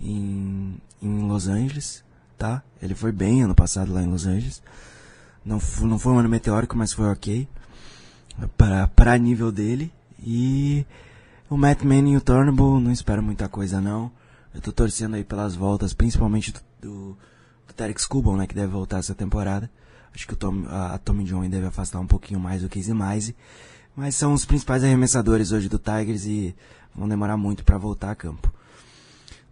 [0.00, 2.04] em, em Los Angeles,
[2.38, 2.62] tá?
[2.80, 4.62] Ele foi bem ano passado lá em Los Angeles.
[5.44, 7.48] Não, não foi um ano meteórico, mas foi ok
[8.56, 9.92] para nível dele.
[10.18, 10.84] E
[11.48, 14.10] o Matt Manning e o Turnbull, não espero muita coisa não.
[14.54, 17.18] Eu tô torcendo aí pelas voltas, principalmente do, do,
[17.68, 19.70] do né, que deve voltar essa temporada.
[20.14, 22.94] Acho que o Tom, a, a Tommy John deve afastar um pouquinho mais do Casey
[22.94, 23.36] Mize.
[23.94, 26.54] Mas são os principais arremessadores hoje do Tigers e
[26.94, 28.52] vão demorar muito para voltar a campo.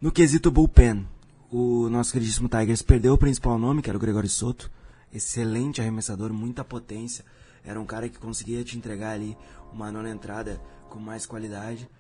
[0.01, 1.07] No quesito bullpen,
[1.51, 4.71] o nosso queridíssimo Tigers perdeu o principal nome, que era o Gregory Soto.
[5.13, 7.25] Excelente arremessador, muita potência.
[7.65, 9.37] Era um cara que conseguia te entregar ali
[9.75, 11.91] uma nona entrada com mais qualidade.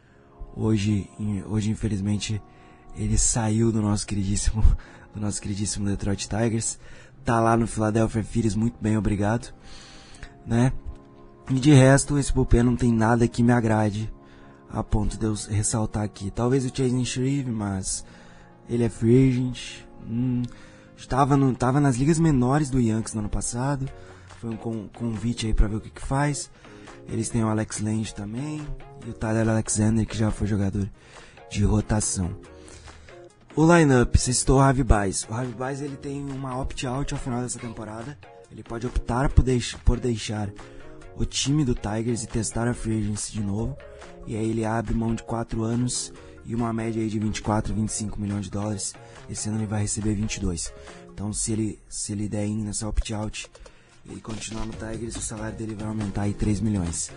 [0.57, 1.11] Hoje,
[1.47, 2.41] hoje infelizmente,
[2.97, 4.63] ele saiu do nosso queridíssimo,
[5.13, 6.79] do nosso queridíssimo Detroit Tigers.
[7.25, 9.53] Tá lá no Philadelphia Phillies, muito bem, obrigado.
[10.47, 10.73] Né?
[11.51, 14.13] E de resto, esse bullpen não tem nada que me agrade
[14.71, 16.31] a ponto de eu ressaltar aqui.
[16.31, 18.05] Talvez o Chase Shreve, mas
[18.69, 19.85] ele é free agent.
[20.09, 20.43] Hum,
[20.97, 23.89] estava, no, estava nas ligas menores do Yankees no ano passado.
[24.41, 26.51] Foi um convite aí para ver o que, que faz.
[27.09, 28.67] Eles têm o Alex Lange também
[29.07, 30.89] e o Tyler Alexander, que já foi jogador
[31.51, 32.37] de rotação.
[33.57, 35.25] O lineup, você citou o Javi Baez.
[35.31, 38.19] O Javi Baez ele tem uma opt-out ao final dessa temporada.
[38.51, 40.51] Ele pode optar por, deix por deixar
[41.17, 43.77] o time do Tigers e testar a free agency de novo.
[44.27, 46.13] E aí ele abre mão de 4 anos
[46.45, 48.95] e uma média aí de 24, 25 milhões de dólares.
[49.31, 50.73] Esse ano ele vai receber 22.
[51.13, 53.49] Então se ele, se ele der in nessa opt-out
[54.11, 57.11] e continuar no Tigers, o salário dele vai aumentar aí 3 milhões.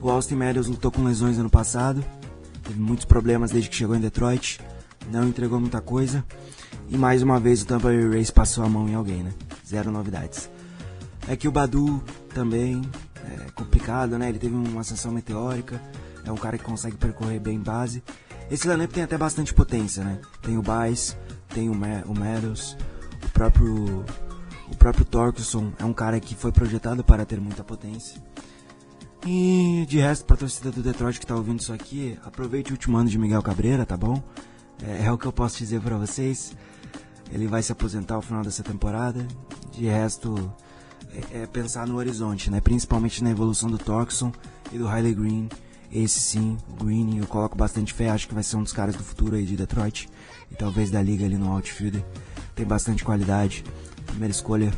[0.00, 2.04] O Austin Meadows lutou com lesões ano passado.
[2.62, 4.60] Teve muitos problemas desde que chegou em Detroit
[5.10, 6.24] não entregou muita coisa.
[6.88, 9.32] E mais uma vez o Tampa Bay Rays passou a mão em alguém, né?
[9.66, 10.50] Zero novidades.
[11.28, 12.02] É que o Badu
[12.34, 12.82] também
[13.24, 14.28] é complicado, né?
[14.28, 15.80] Ele teve uma ascensão meteórica,
[16.24, 18.02] é um cara que consegue percorrer bem base.
[18.50, 20.18] Esse lineup tem até bastante potência, né?
[20.42, 21.16] Tem o Baez,
[21.54, 22.76] tem o, Ma o Meadows,
[23.24, 24.04] o próprio
[24.70, 28.20] o próprio Torkelson é um cara que foi projetado para ter muita potência.
[29.26, 32.74] E de resto, para a torcida do Detroit que está ouvindo isso aqui, aproveite o
[32.74, 34.22] último ano de Miguel Cabreira, tá bom?
[34.82, 36.56] É, é o que eu posso dizer para vocês.
[37.30, 39.26] Ele vai se aposentar ao final dessa temporada.
[39.72, 40.52] De resto,
[41.12, 42.60] é, é, pensar no horizonte, né?
[42.60, 44.32] Principalmente na evolução do Torkson
[44.72, 45.48] e do Riley Green.
[45.92, 48.08] Esse sim, o Green, eu coloco bastante fé.
[48.08, 50.08] Acho que vai ser um dos caras do futuro aí de Detroit.
[50.50, 52.02] E talvez da liga ali no outfield.
[52.54, 53.64] Tem bastante qualidade.
[54.10, 54.72] Primeira escolha.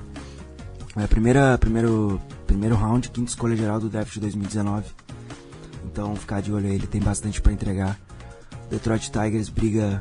[0.96, 4.84] É, primeira, primeiro, primeiro round, quinta escolha geral do draft de 2019.
[5.84, 7.98] Então ficar de olho aí, ele tem bastante para entregar.
[8.70, 10.00] Detroit Tigers briga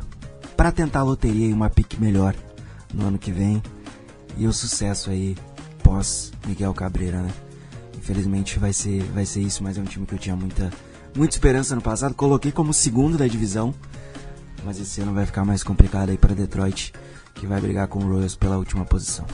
[0.56, 2.36] para tentar a loteria e uma pique melhor
[2.94, 3.62] no ano que vem.
[4.38, 5.36] E o sucesso aí
[5.84, 7.32] pós Miguel Cabreira, né?
[7.98, 10.72] Infelizmente vai ser, vai ser isso, mas é um time que eu tinha muita,
[11.16, 12.16] muita esperança no passado.
[12.16, 13.74] Coloquei como segundo da divisão,
[14.64, 16.94] mas esse ano vai ficar mais complicado aí para Detroit,
[17.34, 19.26] que vai brigar com o Royals pela última posição.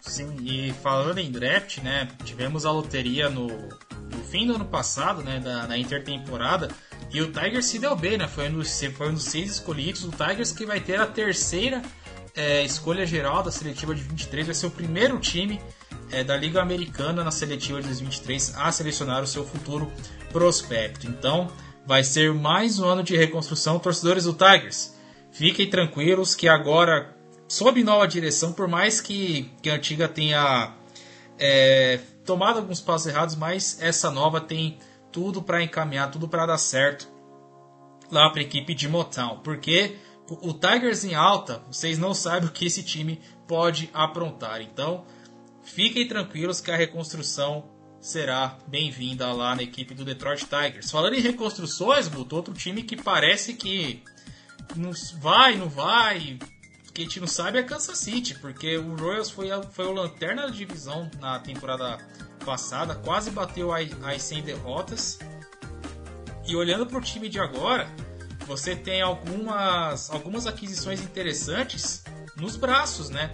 [0.00, 2.08] Sim, e falando em draft, né?
[2.24, 5.38] Tivemos a loteria no, no fim do ano passado, né?
[5.38, 6.68] Da, na intertemporada.
[7.12, 8.26] E o Tigers se deu bem, né?
[8.26, 10.04] Foi um dos, foi um dos seis escolhidos.
[10.04, 11.82] O Tigers que vai ter a terceira
[12.34, 14.46] é, escolha geral da seletiva de 23.
[14.46, 15.60] Vai ser o primeiro time
[16.10, 19.90] é, da Liga Americana na seletiva de 2023 a selecionar o seu futuro
[20.32, 21.06] prospecto.
[21.06, 21.50] Então,
[21.86, 23.78] vai ser mais um ano de reconstrução.
[23.78, 24.94] Torcedores do Tigers,
[25.32, 27.16] fiquem tranquilos que agora,
[27.48, 30.74] sob nova direção, por mais que, que a antiga tenha
[31.38, 34.78] é, tomado alguns passos errados, mas essa nova tem
[35.10, 37.08] tudo para encaminhar, tudo para dar certo
[38.10, 39.96] lá para a equipe de Motown, porque
[40.28, 44.60] o Tigers em alta, vocês não sabem o que esse time pode aprontar.
[44.60, 45.04] Então,
[45.62, 47.64] fiquem tranquilos que a reconstrução
[48.00, 50.90] será bem-vinda lá na equipe do Detroit Tigers.
[50.90, 54.02] Falando em reconstruções, botou outro time que parece que
[54.76, 56.38] não vai, não vai,
[56.92, 59.92] que a gente não sabe é Kansas City, porque o Royals foi, a, foi o
[59.92, 61.98] lanterna da divisão na temporada
[62.44, 65.18] passada, quase bateu as 100 derrotas.
[66.46, 67.88] E olhando para o time de agora,
[68.46, 72.02] você tem algumas, algumas aquisições interessantes
[72.36, 73.30] nos braços, né?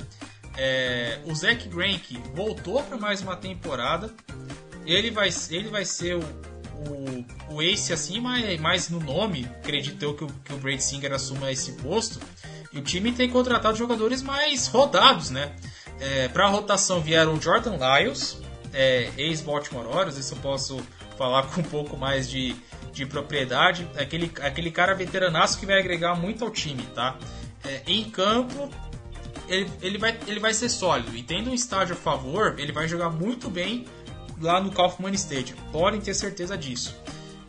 [0.58, 4.12] É, o Zach Greinke voltou para mais uma temporada.
[4.84, 6.22] Ele vai, ele vai ser o,
[6.88, 9.48] o, o ace assim, mas mais no nome.
[9.62, 12.20] Acredito que o, que o Brady Singer assuma esse posto.
[12.72, 15.52] E o time tem contratado jogadores mais rodados, né?
[15.98, 18.38] É, para a rotação vieram o Jordan Lyles,
[18.72, 20.78] é, ex-Baltimore Orioles, isso eu posso
[21.16, 22.54] falar com um pouco mais de,
[22.92, 23.88] de propriedade.
[23.96, 27.16] Aquele, aquele cara veteranaço que vai agregar muito ao time, tá?
[27.64, 28.68] É, em campo,
[29.48, 31.16] ele, ele, vai, ele vai ser sólido.
[31.16, 33.86] E tendo um estádio a favor, ele vai jogar muito bem
[34.40, 35.56] lá no Kaufman Stadium.
[35.72, 36.94] Podem ter certeza disso.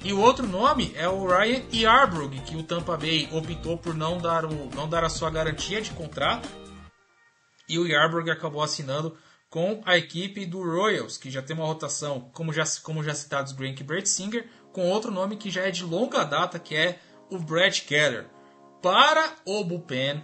[0.03, 4.17] E o outro nome é o Ryan Yarbrough, que o Tampa Bay optou por não
[4.17, 6.47] dar, o, não dar a sua garantia de contrato.
[7.67, 9.17] E o Yarbrough acabou assinando
[9.49, 13.53] com a equipe do Royals, que já tem uma rotação, como já, como já citados,
[13.53, 16.99] Grant e Brett Singer, com outro nome que já é de longa data, que é
[17.29, 18.27] o Brett Keller.
[18.81, 20.23] Para o bullpen,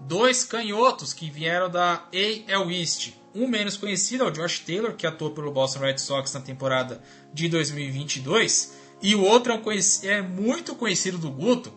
[0.00, 3.12] dois canhotos que vieram da AL East.
[3.34, 7.02] Um menos conhecido é o Josh Taylor, que atuou pelo Boston Red Sox na temporada
[7.32, 8.74] de 2022.
[9.02, 11.72] E o outro é, um é muito conhecido do Guto,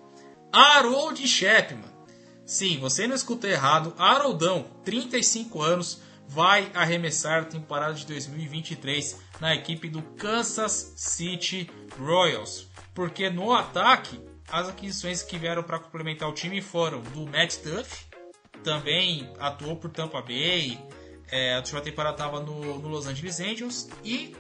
[0.52, 1.98] Harold Shepman.
[2.46, 3.94] Sim, você não escutou errado.
[3.98, 12.68] Haroldão, 35 anos, vai arremessar a temporada de 2023 na equipe do Kansas City Royals.
[12.94, 18.06] Porque no ataque, as aquisições que vieram para complementar o time foram do Matt Duff,
[18.64, 20.80] também atuou por Tampa Bay,
[21.32, 24.36] é, a última temporada estava no, no, Los Angeles Angels, e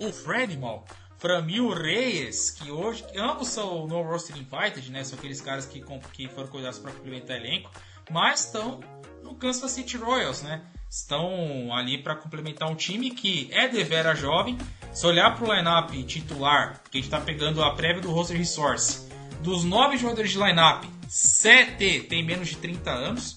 [0.00, 0.84] o Fredmal,
[1.18, 5.02] Framil Reyes, que hoje ambos são no roster invited, né?
[5.04, 7.70] São aqueles caras que, que foram cuidados para complementar elenco,
[8.10, 8.80] mas estão
[9.22, 10.62] no Kansas City Royals, né?
[10.88, 14.56] Estão ali para complementar um time que é devera jovem.
[14.92, 18.36] Se olhar para o lineup titular, que a gente está pegando a prévia do roster
[18.36, 19.08] resource,
[19.40, 23.36] Dos nove jogadores de lineup, sete tem menos de 30 anos.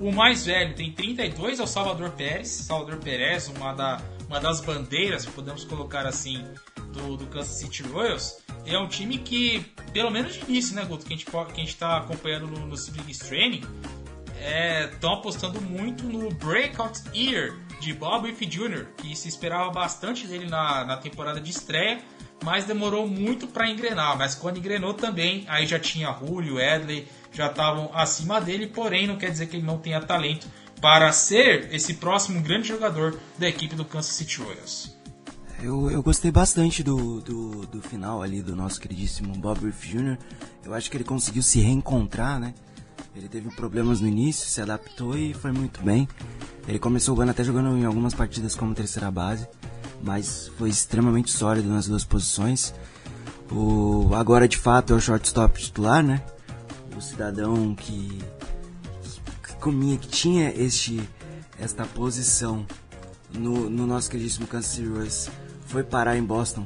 [0.00, 2.48] O mais velho tem 32, é o Salvador Pérez.
[2.48, 6.44] Salvador Pérez, uma, da, uma das bandeiras, podemos colocar assim,
[6.92, 8.38] do, do Kansas City Royals.
[8.64, 9.60] É um time que,
[9.92, 13.62] pelo menos de início, né, Guto, que a gente, tá acompanhando no, no Training,
[14.92, 20.26] estão é, apostando muito no Breakout Year de Bob Wiff Jr., que se esperava bastante
[20.26, 22.00] dele na, na temporada de estreia,
[22.44, 24.16] mas demorou muito para engrenar.
[24.16, 27.08] Mas quando engrenou também, aí já tinha Julio, Edley,
[27.38, 30.48] já estavam acima dele, porém não quer dizer que ele não tenha talento
[30.80, 34.96] para ser esse próximo grande jogador da equipe do Kansas City Royals.
[35.62, 40.18] Eu, eu gostei bastante do, do, do final ali do nosso queridíssimo Bob Wiff Jr.
[40.64, 42.54] Eu acho que ele conseguiu se reencontrar, né?
[43.14, 46.08] Ele teve problemas no início, se adaptou e foi muito bem.
[46.66, 49.48] Ele começou o ano até jogando em algumas partidas como terceira base,
[50.02, 52.72] mas foi extremamente sólido nas duas posições.
[53.50, 56.22] O agora de fato é o shortstop titular, né?
[56.98, 58.18] O cidadão que,
[59.44, 61.00] que comia, que tinha este
[61.56, 62.66] esta posição
[63.32, 65.30] no, no nosso queridíssimo Kansas City Royals
[65.66, 66.64] foi parar em Boston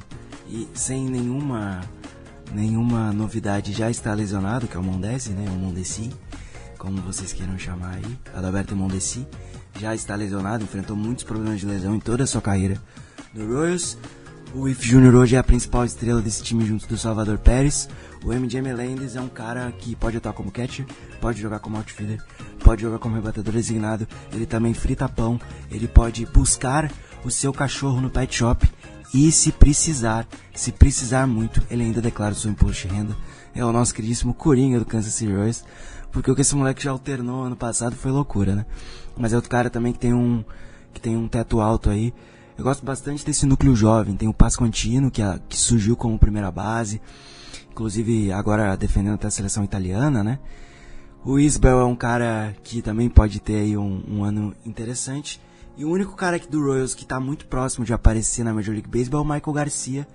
[0.49, 1.83] e sem nenhuma
[2.51, 5.45] nenhuma novidade já está lesionado, que é o Mondesi, né?
[5.51, 6.11] O Mondesi
[6.79, 9.27] como vocês queiram chamar aí, Adalberto Mondesi,
[9.79, 12.81] já está lesionado, enfrentou muitos problemas de lesão em toda a sua carreira
[13.35, 13.99] no Royals.
[14.55, 15.15] O If Jr.
[15.15, 17.89] hoje é a principal estrela desse time junto do Salvador Pérez.
[18.25, 20.87] O MJ Melendez é um cara que pode atuar como catcher,
[21.21, 22.23] pode jogar como outfielder,
[22.63, 26.91] pode jogar como rebatedor designado, ele também frita pão, ele pode buscar
[27.25, 28.69] o seu cachorro no pet shop
[29.13, 33.17] e se precisar, se precisar muito, ele ainda declara o seu imposto de renda.
[33.55, 35.65] É o nosso queridíssimo Coringa do Kansas City Royals.
[36.11, 38.67] Porque o que esse moleque já alternou ano passado foi loucura, né?
[39.17, 40.45] Mas é outro cara também que tem um,
[40.93, 42.13] que tem um teto alto aí.
[42.57, 44.15] Eu gosto bastante desse núcleo jovem.
[44.15, 47.01] Tem o Pasquantino, que, a, que surgiu como primeira base.
[47.73, 50.39] Inclusive agora defendendo até a seleção italiana, né?
[51.25, 55.41] O Isbel é um cara que também pode ter aí um, um ano interessante.
[55.77, 58.75] E o único cara aqui do Royals que está muito próximo de aparecer na Major
[58.75, 60.09] League Baseball é o Michael Garcia,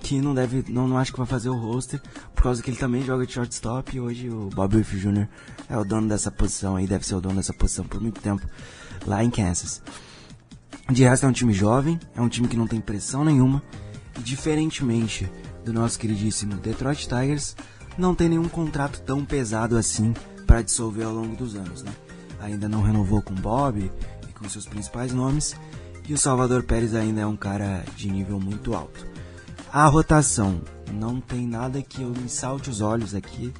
[0.00, 2.00] que não deve, não, não acho que vai fazer o roster,
[2.34, 5.28] por causa que ele também joga de shortstop e hoje o Bob Wiff Jr.
[5.68, 8.44] é o dono dessa posição aí, deve ser o dono dessa posição por muito tempo
[9.06, 9.82] lá em Kansas.
[10.90, 13.62] De resto é um time jovem, é um time que não tem pressão nenhuma,
[14.18, 15.30] e diferentemente
[15.68, 17.54] do nosso queridíssimo Detroit Tigers,
[17.96, 20.14] não tem nenhum contrato tão pesado assim
[20.46, 21.92] para dissolver ao longo dos anos, né?
[22.40, 23.90] Ainda não renovou com Bob
[24.28, 25.54] e com seus principais nomes,
[26.08, 29.06] e o Salvador Pérez ainda é um cara de nível muito alto.
[29.70, 30.62] A rotação.
[30.90, 33.52] Não tem nada que eu me salte os olhos aqui.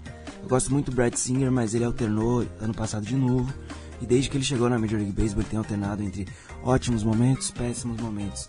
[0.43, 3.53] Eu gosto muito do Brad Singer, mas ele alternou ano passado de novo.
[4.01, 6.27] E desde que ele chegou na Major League Baseball, ele tem alternado entre
[6.63, 8.49] ótimos momentos, péssimos momentos.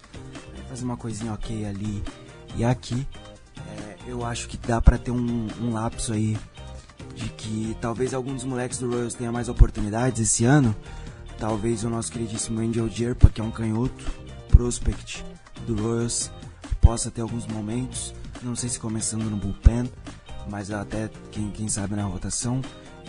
[0.70, 2.01] Faz uma coisinha ok ali
[2.55, 3.05] e aqui.
[3.78, 6.38] É, eu acho que dá para ter um, um lapso aí
[7.15, 10.76] de que talvez alguns dos moleques do Royals tenham mais oportunidades esse ano.
[11.38, 14.05] Talvez o nosso queridíssimo Angel Jerpa, que é um canhoto
[14.49, 15.24] prospect
[15.65, 16.32] do Royals,
[16.82, 19.89] possa ter alguns momentos, não sei se começando no bullpen,
[20.49, 22.61] mas até quem, quem sabe na rotação.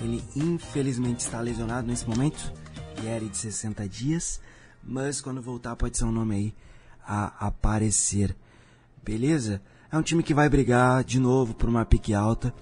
[0.03, 2.53] Ele infelizmente está lesionado nesse momento,
[3.03, 4.41] e era de 60 dias,
[4.83, 6.55] mas quando voltar pode ser um nome aí
[7.07, 8.37] a aparecer.
[9.03, 9.61] Beleza?
[9.93, 12.55] É um time que vai brigar de novo por uma pique alta.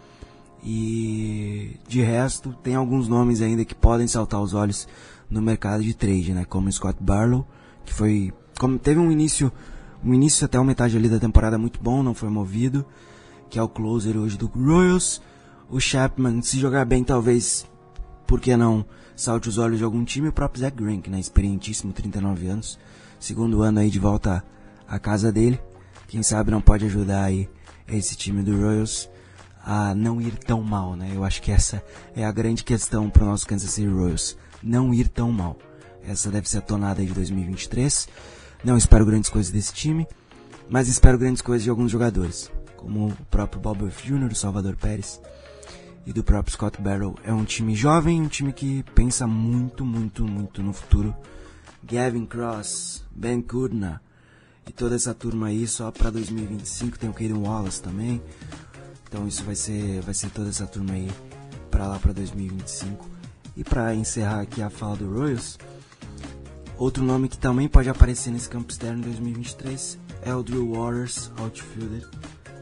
[0.63, 4.89] E de resto, tem alguns nomes ainda que podem saltar os olhos
[5.31, 6.45] no mercado de trade, né?
[6.45, 7.47] Como Scott Barlow,
[7.85, 8.33] que foi.
[8.59, 9.53] Como teve um início
[10.05, 12.87] o início até a metade ali da temporada muito bom, não foi movido,
[13.51, 15.21] que é o closer hoje do Royals.
[15.69, 17.67] O Chapman, se jogar bem, talvez,
[18.27, 20.29] por que não, salte os olhos de algum time.
[20.29, 22.79] O próprio Zach Grink, né, experientíssimo, 39 anos,
[23.19, 24.45] segundo ano aí de volta
[24.87, 25.61] à casa dele.
[26.09, 27.51] Quem sabe não pode ajudar aí
[27.87, 29.11] esse time do Royals
[29.63, 31.13] a não ir tão mal, né?
[31.15, 31.85] Eu acho que essa
[32.17, 35.59] é a grande questão para o nosso Kansas City Royals, não ir tão mal.
[36.03, 38.09] Essa deve ser a tonada de 2023.
[38.65, 40.09] Não espero grandes coisas desse time,
[40.71, 45.21] mas espero grandes coisas de alguns jogadores, como o próprio Bob Jr., Salvador Pérez
[46.07, 47.17] e do próprio Scott Barrow.
[47.23, 51.15] É um time jovem, um time que pensa muito, muito, muito no futuro.
[51.85, 54.01] Gavin Cross, Ben Kudna
[54.69, 58.23] e toda essa turma aí só para 2025 tem o Caden Wallace também.
[59.09, 61.11] Então isso vai ser vai ser toda essa turma aí
[61.71, 63.09] para lá para 2025.
[63.57, 65.59] E para encerrar aqui a fala do Royals,
[66.79, 71.29] Outro nome que também pode aparecer nesse campo externo em 2023 é o Drew Waters,
[71.37, 72.09] outfielder.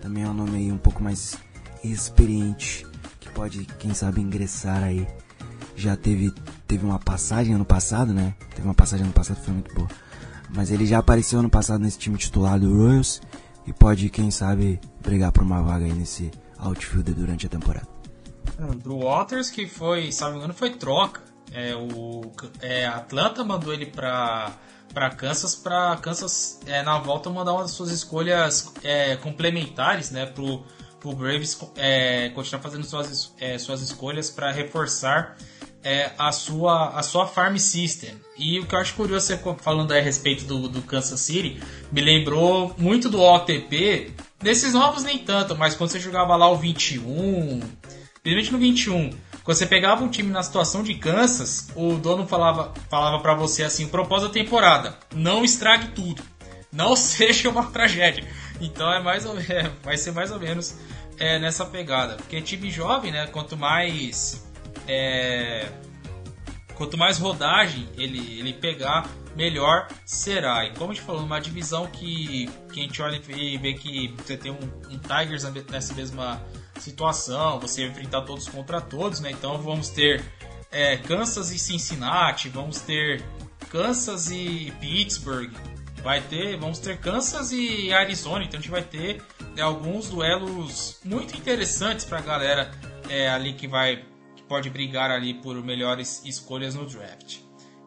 [0.00, 1.36] Também é um nome aí um pouco mais
[1.84, 2.86] experiente,
[3.20, 5.06] que pode, quem sabe, ingressar aí.
[5.76, 6.32] Já teve,
[6.66, 8.34] teve uma passagem ano passado, né?
[8.54, 9.88] Teve uma passagem ano passado que foi muito boa.
[10.50, 13.20] Mas ele já apareceu ano passado nesse time titular do Royals
[13.66, 17.88] e pode, quem sabe, brigar por uma vaga aí nesse outfielder durante a temporada.
[18.82, 21.20] Do Waters, que foi, se não me engano, foi troca.
[21.52, 22.30] É, o
[22.60, 24.52] é, Atlanta mandou ele para
[24.92, 30.24] para Kansas, para Kansas é, na volta mandar uma das suas escolhas é, complementares, né,
[30.24, 30.64] pro,
[30.98, 35.36] pro Braves é, continuar fazendo suas, é, suas escolhas para reforçar
[35.86, 38.10] é, a, sua, a sua farm system.
[38.36, 41.62] E o que eu acho curioso, você falando a respeito do, do Kansas City,
[41.92, 46.56] me lembrou muito do OTP, desses novos nem tanto, mas quando você jogava lá o
[46.56, 47.60] 21,
[48.20, 49.10] principalmente no 21,
[49.44, 53.62] quando você pegava um time na situação de Kansas, o dono falava, falava para você
[53.62, 56.20] assim, o propósito da temporada, não estrague tudo.
[56.72, 58.26] Não seja uma tragédia.
[58.60, 60.74] Então é mais ou é, vai ser mais ou menos
[61.16, 62.16] é, nessa pegada.
[62.16, 63.28] Porque time jovem, né?
[63.28, 64.44] Quanto mais.
[64.86, 65.68] É,
[66.74, 70.64] quanto mais rodagem ele, ele pegar, melhor será.
[70.64, 74.14] E como a gente falou, numa divisão que, que a gente olha e vê que
[74.16, 74.58] você tem um,
[74.90, 76.42] um Tigers nessa mesma
[76.78, 79.30] situação, você enfrentar todos contra todos, né?
[79.30, 80.24] Então vamos ter
[80.70, 83.22] é, Kansas e Cincinnati, vamos ter
[83.70, 85.52] Kansas e Pittsburgh,
[86.02, 89.22] vai ter, vamos ter Kansas e Arizona, então a gente vai ter
[89.54, 92.70] né, alguns duelos muito interessantes para a galera
[93.08, 94.04] é, ali que vai
[94.48, 97.38] pode brigar ali por melhores escolhas no draft.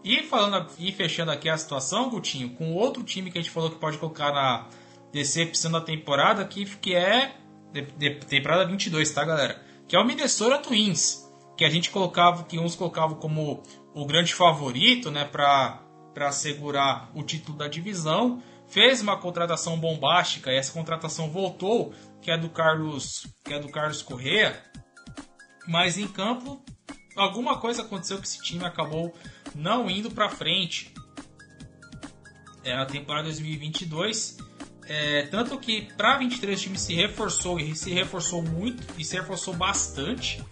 [0.04, 3.70] E falando e fechando aqui a situação, Gutinho, com outro time que a gente falou
[3.70, 4.68] que pode colocar na
[5.12, 7.36] decepção da temporada, que, que é
[7.74, 9.62] de, de, temporada 22, tá, galera?
[9.88, 14.34] Que é o Minnesota Twins, que a gente colocava, que uns colocavam como o grande
[14.34, 15.84] favorito, né, para
[16.14, 18.42] para assegurar o título da divisão.
[18.68, 23.70] Fez uma contratação bombástica e essa contratação voltou, que é do Carlos, que é do
[23.70, 24.62] Carlos Correa.
[25.70, 26.62] Mas em campo,
[27.16, 29.16] alguma coisa aconteceu que esse time acabou
[29.56, 30.94] não indo para frente.
[32.64, 34.50] É a temporada 2022
[34.90, 39.16] é, tanto que para 23 o time se reforçou e se reforçou muito e se
[39.16, 40.44] reforçou bastante.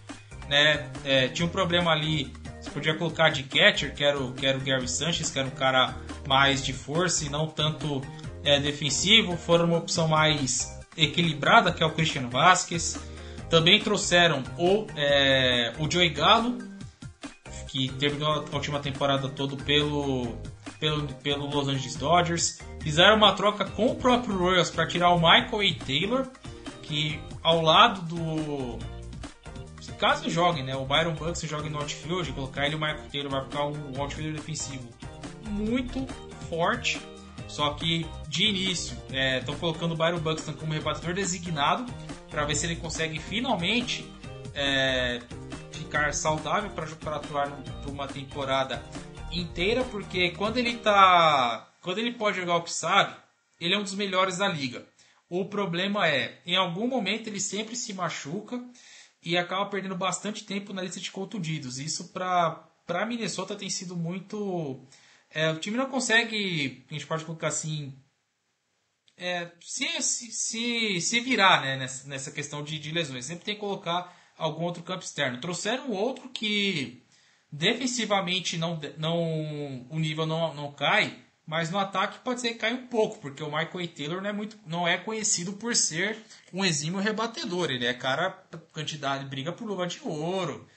[0.48, 0.88] Né?
[1.04, 4.60] É, tinha um problema ali, você podia colocar de catcher, que era o, que o
[4.60, 5.96] Gary Sanchez, que era um cara
[6.26, 8.00] mais de força e não tanto
[8.44, 9.36] é, defensivo.
[9.36, 12.96] Foram uma opção mais equilibrada, que é o Christian Vasquez.
[13.50, 16.58] Também trouxeram o, é, o Joey Gallo,
[17.68, 20.36] que terminou a última temporada todo pelo,
[20.78, 22.60] pelo, pelo Los Angeles Dodgers.
[22.80, 25.84] Fizeram uma troca com o próprio Royals para tirar o Michael A.
[25.84, 26.28] Taylor,
[26.82, 28.78] que ao lado do.
[29.98, 30.76] Caso jogue, né?
[30.76, 34.32] O Byron Bucks jogue no outfield, colocar ele o Michael Taylor vai ficar um outfielder
[34.32, 34.88] defensivo
[35.44, 36.06] muito
[36.48, 37.00] forte.
[37.48, 38.96] Só que de início
[39.38, 41.84] estão é, colocando o Byron Buxton como rebatedor designado
[42.30, 44.10] para ver se ele consegue finalmente
[44.54, 45.20] é,
[45.72, 47.50] ficar saudável para atuar
[47.82, 48.82] por uma temporada
[49.32, 53.16] inteira, porque quando ele tá quando ele pode jogar o que sabe,
[53.60, 54.86] ele é um dos melhores da liga.
[55.28, 58.62] O problema é, em algum momento ele sempre se machuca
[59.22, 61.78] e acaba perdendo bastante tempo na lista de contundidos.
[61.78, 64.80] Isso para Minnesota tem sido muito.
[65.30, 67.94] É, o time não consegue, a gente pode colocar assim,
[69.18, 73.24] é, se, se, se, virar né, nessa, nessa questão de, de lesões.
[73.24, 75.40] Sempre tem que colocar algum outro campo externo.
[75.40, 77.02] Trouxeram outro que
[77.50, 82.74] defensivamente não, não o nível não, não cai, mas no ataque pode ser que caia
[82.74, 83.88] um pouco, porque o Michael.
[83.88, 86.18] Taylor não é, muito, não é conhecido por ser
[86.52, 87.70] um exímio rebatedor.
[87.70, 88.30] Ele é cara,
[88.72, 90.68] quantidade, briga por luva de ouro.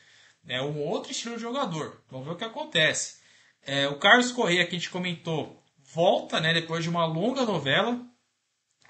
[0.48, 2.02] É um outro estilo de jogador.
[2.10, 3.22] Vamos ver o que acontece.
[3.64, 5.62] É, o Carlos Correia, que a gente comentou,
[5.94, 8.00] volta né, depois de uma longa novela.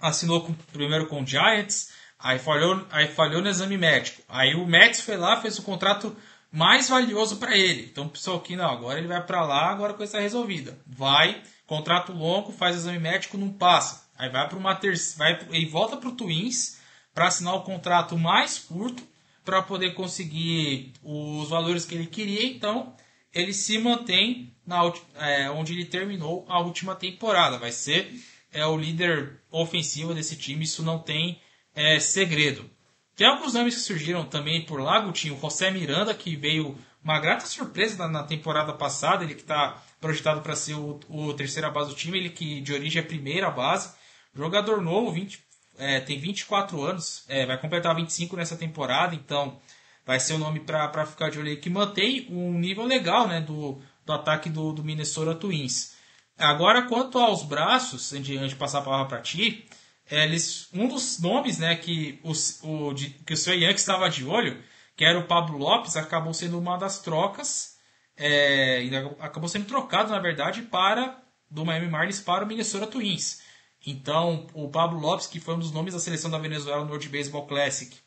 [0.02, 4.22] Assinou com, primeiro com o Giants, aí falhou, aí falhou no exame médico.
[4.28, 6.16] Aí o Mets foi lá, fez o contrato
[6.52, 7.88] mais valioso para ele.
[7.91, 10.78] Então pensou que não, agora ele vai para lá, agora a coisa está resolvida.
[10.86, 11.41] Vai,
[11.72, 14.06] Contrato longo, faz exame médico, não passa.
[14.18, 16.78] Aí vai para uma terceira, vai e volta para o Twins
[17.14, 19.02] para assinar o contrato mais curto
[19.45, 22.45] para poder conseguir os valores que ele queria.
[22.45, 22.93] Então
[23.34, 24.82] ele se mantém na
[25.16, 27.58] é, onde ele terminou a última temporada.
[27.58, 28.14] Vai ser
[28.52, 30.64] é o líder ofensivo desse time.
[30.64, 31.39] Isso não tem
[31.76, 32.70] é, segredo.
[33.16, 37.20] Tem alguns nomes que surgiram também por lá, Tinha o José Miranda, que veio uma
[37.20, 39.24] grata surpresa na, na temporada passada.
[39.24, 42.74] Ele que está projetado para ser o, o terceira base do time, ele que de
[42.74, 43.93] origem é primeira base.
[44.34, 45.43] Jogador novo, 20,
[45.78, 49.60] é, tem 24 anos, é, vai completar 25 nessa temporada, então
[50.06, 53.41] vai ser o nome para ficar de olho aí, que mantém um nível legal né,
[53.41, 55.95] do, do ataque do, do Minnesota Twins.
[56.38, 59.68] Agora, quanto aos braços, antes de passar a palavra para ti,
[60.10, 64.10] é, eles, um dos nomes né, que, os, o, de, que o seu Yankees estava
[64.10, 64.62] de olho,
[64.96, 67.72] que era o Pablo Lopes, acabou sendo uma das trocas
[68.18, 68.88] é,
[69.20, 71.20] acabou sendo trocado, na verdade, para
[71.50, 73.42] do Miami Marlins para o Minnesota Twins.
[73.86, 77.10] Então, o Pablo Lopes, que foi um dos nomes da seleção da Venezuela no World
[77.10, 77.98] Baseball Classic,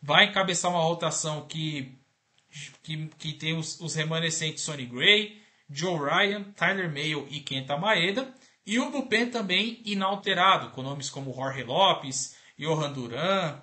[0.00, 1.96] vai encabeçar uma rotação que,
[2.82, 5.40] que, que tem os, os remanescentes Sonny Gray,
[5.72, 8.32] Joe Ryan, Tyler Mayo e Kenta Maeda.
[8.64, 13.60] E o bullpen também inalterado, com nomes como Jorge Lopes, Johan Duran,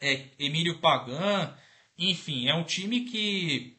[0.00, 1.54] é, Emílio Pagan.
[1.98, 3.76] Enfim, é um time que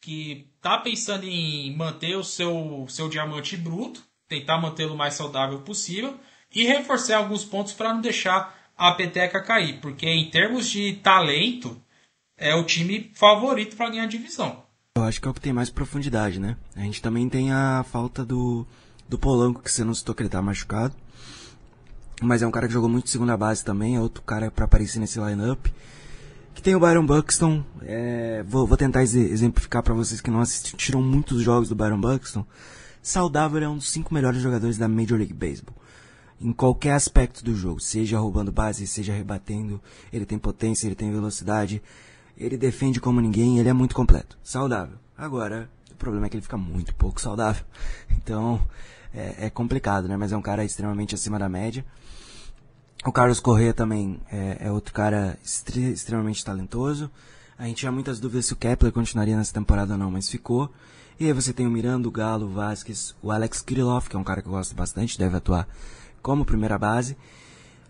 [0.00, 5.62] que está pensando em manter o seu, seu diamante bruto, tentar mantê-lo o mais saudável
[5.62, 6.18] possível
[6.52, 11.80] e reforçar alguns pontos para não deixar a peteca cair, porque em termos de talento
[12.36, 14.66] é o time favorito para ganhar a divisão.
[14.94, 16.54] Eu acho que é o que tem mais profundidade, né?
[16.76, 18.66] A gente também tem a falta do,
[19.08, 20.94] do Polanco, que você não citou que ele tá machucado.
[22.20, 24.98] Mas é um cara que jogou muito segunda base também, é outro cara para aparecer
[24.98, 25.66] nesse lineup.
[26.54, 27.64] Que tem o Byron Buxton.
[27.80, 32.44] É, vou, vou tentar exemplificar para vocês que não assistiram muitos jogos do Byron Buxton.
[33.02, 35.74] Saudável é um dos cinco melhores jogadores da Major League Baseball.
[36.38, 39.80] Em qualquer aspecto do jogo, seja roubando base, seja rebatendo,
[40.12, 41.82] ele tem potência, ele tem velocidade,
[42.36, 44.38] ele defende como ninguém, ele é muito completo.
[44.42, 44.96] Saudável.
[45.16, 47.64] Agora, o problema é que ele fica muito pouco saudável.
[48.22, 48.60] Então,
[49.12, 50.16] é, é complicado, né?
[50.16, 51.84] Mas é um cara extremamente acima da média.
[53.04, 57.10] O Carlos Correa também é, é outro cara extremamente talentoso.
[57.58, 60.72] A gente tinha muitas dúvidas se o Kepler continuaria nessa temporada ou não, mas ficou.
[61.18, 64.18] E aí você tem o Miranda, o Galo, o Vasquez, o Alex Kirillov, que é
[64.18, 65.68] um cara que eu gosto bastante, deve atuar
[66.22, 67.16] como primeira base.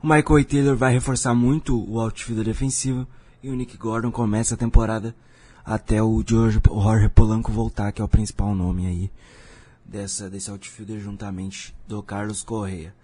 [0.03, 0.45] O Michael.
[0.45, 3.07] Taylor vai reforçar muito o outfield defensivo.
[3.43, 5.15] E o Nick Gordon começa a temporada
[5.65, 9.11] até o George, o Jorge Polanco voltar, que é o principal nome aí
[9.85, 12.95] dessa, desse outfielder juntamente do Carlos Correa.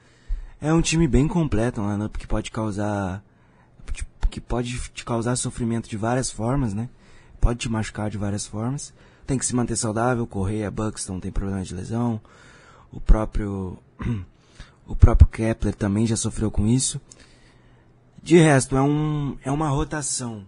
[0.61, 3.23] É um time bem completo, um lineup que pode causar
[4.31, 6.89] que pode te causar sofrimento de várias formas, né?
[7.41, 8.93] Pode te machucar de várias formas.
[9.27, 12.21] Tem que se manter saudável, Correia, Buxton tem problema de lesão.
[12.93, 13.79] O próprio
[14.87, 17.01] o próprio Kepler também já sofreu com isso.
[18.23, 20.45] De resto, é um é uma rotação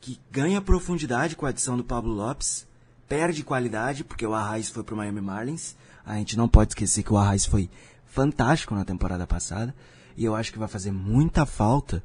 [0.00, 2.66] que ganha profundidade com a adição do Pablo Lopes,
[3.08, 5.74] perde qualidade porque o Arraes foi pro Miami Marlins.
[6.04, 7.68] A gente não pode esquecer que o Arraes foi
[8.06, 9.74] fantástico na temporada passada
[10.16, 12.02] e eu acho que vai fazer muita falta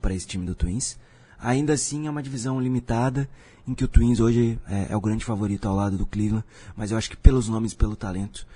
[0.00, 0.96] para esse time do Twins.
[1.38, 3.28] Ainda assim é uma divisão limitada
[3.66, 6.44] em que o Twins hoje é, é, o grande favorito ao lado do Cleveland,
[6.76, 8.46] mas eu acho que pelos nomes, pelo talento,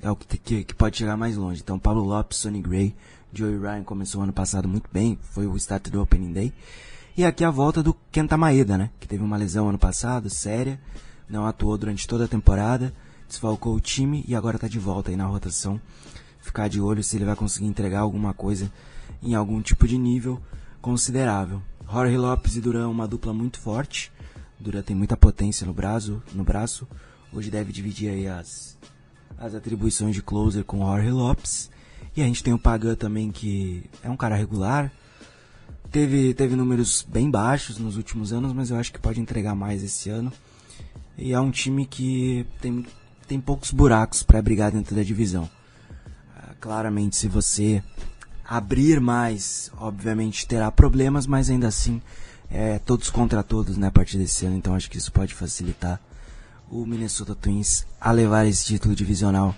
[0.00, 1.60] é o que, que, que pode chegar mais longe.
[1.62, 2.94] Então Pablo Lopes, Sonny Gray,
[3.32, 6.52] Joey Ryan começou ano passado muito bem, foi o start do Opening Day.
[7.16, 10.80] E aqui a volta do Kenta Maeda, né, que teve uma lesão ano passado, séria,
[11.28, 12.92] não atuou durante toda a temporada,
[13.28, 15.80] desfalcou o time e agora está de volta aí na rotação
[16.46, 18.72] ficar de olho se ele vai conseguir entregar alguma coisa
[19.22, 20.40] em algum tipo de nível
[20.80, 21.60] considerável.
[21.90, 24.12] Jorge Lopes e Duran uma dupla muito forte.
[24.58, 26.86] Duran tem muita potência no braço, no braço.
[27.32, 28.78] Hoje deve dividir aí as,
[29.36, 31.70] as atribuições de closer com Jorge Lopes.
[32.16, 34.92] E a gente tem o Pagan também que é um cara regular.
[35.90, 39.82] Teve, teve números bem baixos nos últimos anos, mas eu acho que pode entregar mais
[39.82, 40.32] esse ano.
[41.16, 42.84] E é um time que tem,
[43.26, 45.48] tem poucos buracos para brigar dentro da divisão
[46.66, 47.82] claramente, se você
[48.44, 52.02] abrir mais, obviamente terá problemas, mas ainda assim,
[52.50, 56.00] é todos contra todos né, a partir desse ano, então acho que isso pode facilitar
[56.68, 59.54] o Minnesota Twins a levar esse título divisional.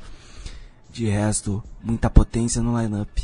[0.98, 3.20] De resto, muita potência no lineup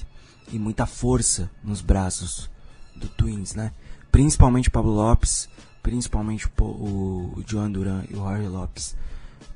[0.52, 2.48] e muita força nos braços
[2.94, 3.72] do Twins, né?
[4.12, 5.48] Principalmente o Pablo Lopes,
[5.82, 8.96] principalmente o, John Duran e o Harry Lopes.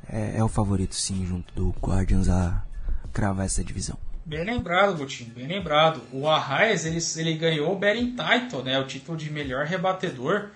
[0.08, 2.64] É, é o favorito, sim, junto do Guardians a
[3.12, 3.96] cravar essa divisão.
[4.26, 6.02] Bem lembrado, Gutinho, bem lembrado.
[6.12, 10.48] O Arraes, ele, ele ganhou o Betting Title, né, o título de melhor rebatedor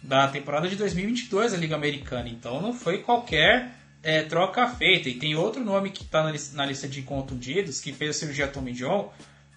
[0.00, 2.28] da temporada de 2022 da Liga Americana.
[2.28, 5.08] Então não foi qualquer é, troca feita.
[5.08, 8.48] E tem outro nome que está na, na, lista de contundidos, que fez a cirurgia
[8.48, 9.12] Tommy John,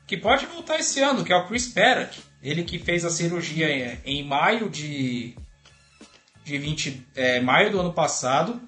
[0.06, 2.22] que pode voltar esse ano, que é o Chris Paddock.
[2.42, 5.36] Ele que fez a cirurgia em, em maio de,
[6.44, 8.62] de 20, é, maio do ano passado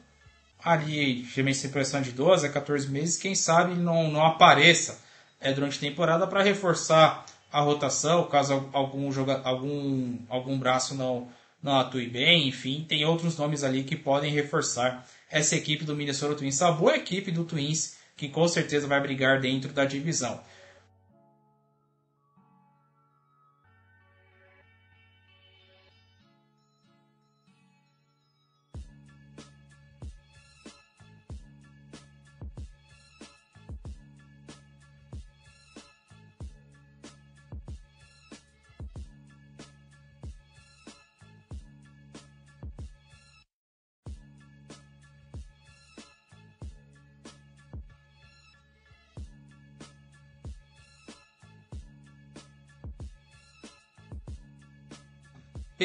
[0.66, 5.00] ali tivesse impressão de 12 a 14 meses, quem sabe não, não apareça
[5.40, 11.28] é, durante a temporada para reforçar a rotação, caso algum, joga, algum, algum braço não,
[11.62, 16.36] não atue bem, enfim, tem outros nomes ali que podem reforçar essa equipe do Minnesota
[16.36, 20.42] Twins, a boa equipe do Twins, que com certeza vai brigar dentro da divisão.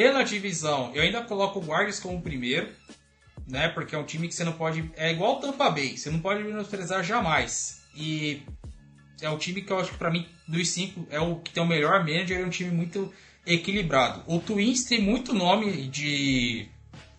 [0.01, 2.71] Pela divisão, eu ainda coloco o Guardians como primeiro,
[3.47, 3.69] né?
[3.69, 4.91] Porque é um time que você não pode.
[4.97, 7.83] É igual o Tampa Bay, você não pode menosprezar jamais.
[7.95, 8.41] E
[9.21, 11.63] é um time que eu acho que pra mim, dos cinco, é o que tem
[11.63, 13.13] o melhor manager, é um time muito
[13.47, 14.23] equilibrado.
[14.27, 16.67] O Twins tem muito nome de,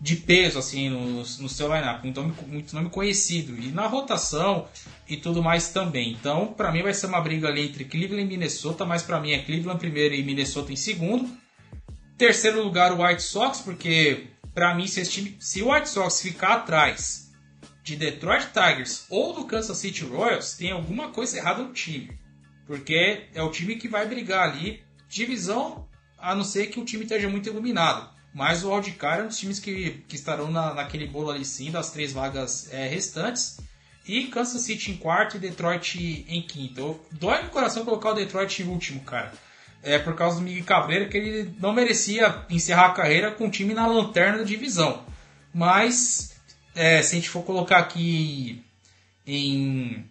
[0.00, 3.56] de peso assim no, no seu lineup, muito nome, muito nome conhecido.
[3.62, 4.66] E na rotação
[5.08, 6.10] e tudo mais também.
[6.10, 9.30] Então, para mim vai ser uma briga ali entre Cleveland e Minnesota, mas para mim
[9.30, 11.41] é Cleveland primeiro e Minnesota em segundo.
[12.22, 16.52] Terceiro lugar o White Sox, porque para mim se, time, se o White Sox ficar
[16.52, 17.32] atrás
[17.82, 22.16] de Detroit Tigers ou do Kansas City Royals, tem alguma coisa errada no time.
[22.64, 27.02] Porque é o time que vai brigar ali divisão a não ser que o time
[27.02, 28.08] esteja muito iluminado.
[28.32, 31.72] Mas o Wildcard é um dos times que, que estarão na, naquele bolo ali sim,
[31.72, 33.58] das três vagas é, restantes.
[34.06, 37.00] E Kansas City em quarto e Detroit em quinto.
[37.10, 39.32] Dói no coração colocar o Detroit em último, cara.
[39.82, 43.50] É por causa do Miguel Cabreira que ele não merecia encerrar a carreira com o
[43.50, 45.04] time na lanterna da divisão.
[45.52, 46.32] Mas
[46.74, 48.62] é, se a gente for colocar aqui
[49.26, 50.04] em,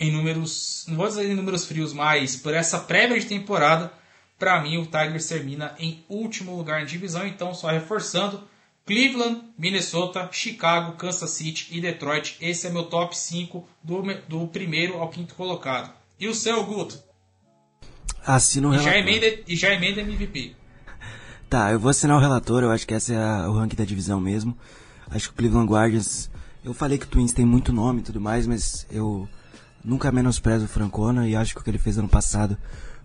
[0.00, 3.92] em números, não vou dizer em números frios, mas por essa prévia de temporada,
[4.38, 7.26] para mim, o Tigers termina em último lugar na divisão.
[7.26, 8.42] Então, só reforçando:
[8.84, 12.36] Cleveland, Minnesota, Chicago, Kansas City e Detroit.
[12.40, 15.92] Esse é meu top 5 do, do primeiro ao quinto colocado.
[16.18, 17.02] E o seu, Guto?
[18.26, 20.54] Assina o e já, emenda, e já emenda MVP.
[21.48, 23.84] Tá, eu vou assinar o relator, eu acho que esse é a- o ranking da
[23.84, 24.56] divisão mesmo.
[25.10, 26.30] Acho que o Cleveland Guardians.
[26.64, 29.28] Eu falei que o Twins tem muito nome e tudo mais, mas eu
[29.84, 32.56] nunca menosprezo o Francona e acho que o que ele fez ano passado,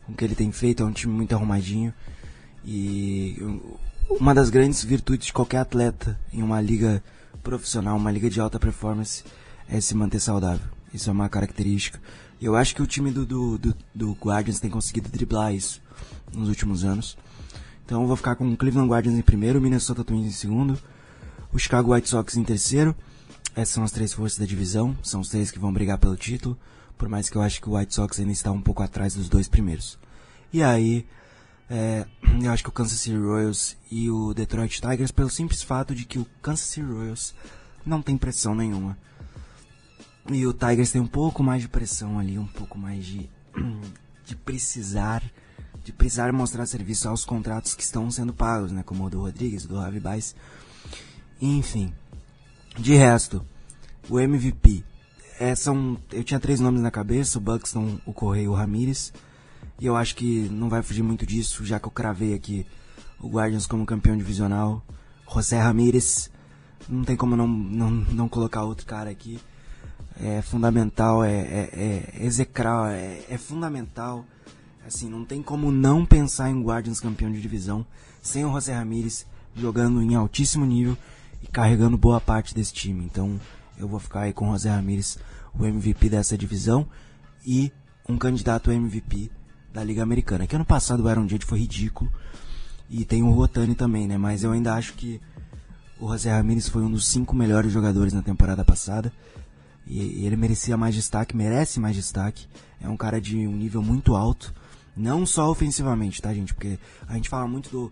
[0.07, 1.93] o que ele tem feito, é um time muito arrumadinho.
[2.65, 3.75] E um-
[4.17, 7.03] uma das grandes virtudes de qualquer atleta em uma liga
[7.43, 9.23] profissional, uma liga de alta performance,
[9.67, 10.65] é se manter saudável.
[10.93, 11.99] Isso é uma característica.
[12.41, 15.81] Eu acho que o time do, do, do, do Guardians tem conseguido driblar isso
[16.33, 17.17] nos últimos anos.
[17.85, 20.79] Então eu vou ficar com o Cleveland Guardians em primeiro, o Minnesota Twins em segundo,
[21.51, 22.95] o Chicago White Sox em terceiro.
[23.55, 26.57] Essas são as três forças da divisão, são os três que vão brigar pelo título,
[26.97, 29.27] por mais que eu acho que o White Sox ainda está um pouco atrás dos
[29.27, 29.97] dois primeiros.
[30.53, 31.05] E aí,
[31.69, 32.05] é,
[32.41, 36.05] eu acho que o Kansas City Royals e o Detroit Tigers, pelo simples fato de
[36.05, 37.33] que o Kansas City Royals
[37.85, 38.97] não tem pressão nenhuma.
[40.31, 43.27] E o Tigers tem um pouco mais de pressão ali, um pouco mais de,
[44.25, 45.23] de precisar,
[45.83, 48.83] de precisar mostrar serviço aos contratos que estão sendo pagos, né?
[48.83, 50.35] Como o do Rodrigues, do Javi Baez.
[51.41, 51.91] Enfim.
[52.77, 53.43] De resto,
[54.07, 54.83] o MVP.
[55.39, 59.11] É, são, eu tinha três nomes na cabeça, o Buxton, o Correia e o Ramirez.
[59.79, 62.67] E eu acho que não vai fugir muito disso, já que eu cravei aqui
[63.19, 64.85] o Guardians como campeão divisional.
[65.27, 66.29] José Ramirez.
[66.87, 69.39] Não tem como não, não, não colocar outro cara aqui
[70.21, 72.27] é fundamental, é, é, é
[72.93, 74.25] é, é fundamental.
[74.85, 77.85] Assim, não tem como não pensar em Guardians campeão de divisão
[78.21, 80.97] sem o José Ramírez jogando em altíssimo nível
[81.41, 83.03] e carregando boa parte desse time.
[83.05, 83.39] Então,
[83.77, 85.17] eu vou ficar aí com o José Ramírez,
[85.57, 86.87] o MVP dessa divisão
[87.45, 87.71] e
[88.07, 89.31] um candidato MVP
[89.71, 90.47] da Liga Americana.
[90.47, 92.11] Que ano passado o Aaron Judge foi ridículo
[92.89, 94.17] e tem o Rotani também, né?
[94.17, 95.21] Mas eu ainda acho que
[95.99, 99.13] o José Ramírez foi um dos cinco melhores jogadores na temporada passada.
[99.89, 102.47] E, ele merecia mais destaque, merece mais destaque.
[102.79, 104.53] É um cara de um nível muito alto.
[104.95, 106.53] Não só ofensivamente, tá, gente?
[106.53, 106.77] Porque
[107.07, 107.91] a gente fala muito do,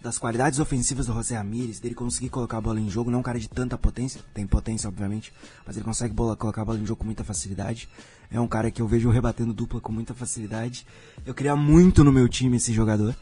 [0.00, 3.10] das qualidades ofensivas do José Ramírez, dele conseguir colocar a bola em jogo.
[3.10, 5.32] Não é um cara de tanta potência, tem potência, obviamente,
[5.66, 7.88] mas ele consegue bola, colocar a bola em jogo com muita facilidade.
[8.30, 10.86] É um cara que eu vejo rebatendo dupla com muita facilidade.
[11.26, 13.14] Eu queria muito no meu time esse jogador.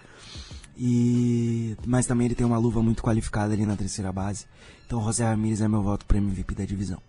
[0.78, 4.44] E mas também ele tem uma luva muito qualificada ali na terceira base.
[4.86, 7.00] Então o José Ramírez é meu voto para MVP da divisão.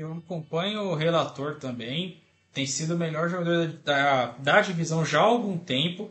[0.00, 2.22] Eu acompanho o relator também.
[2.54, 6.10] Tem sido o melhor jogador da, da divisão já há algum tempo.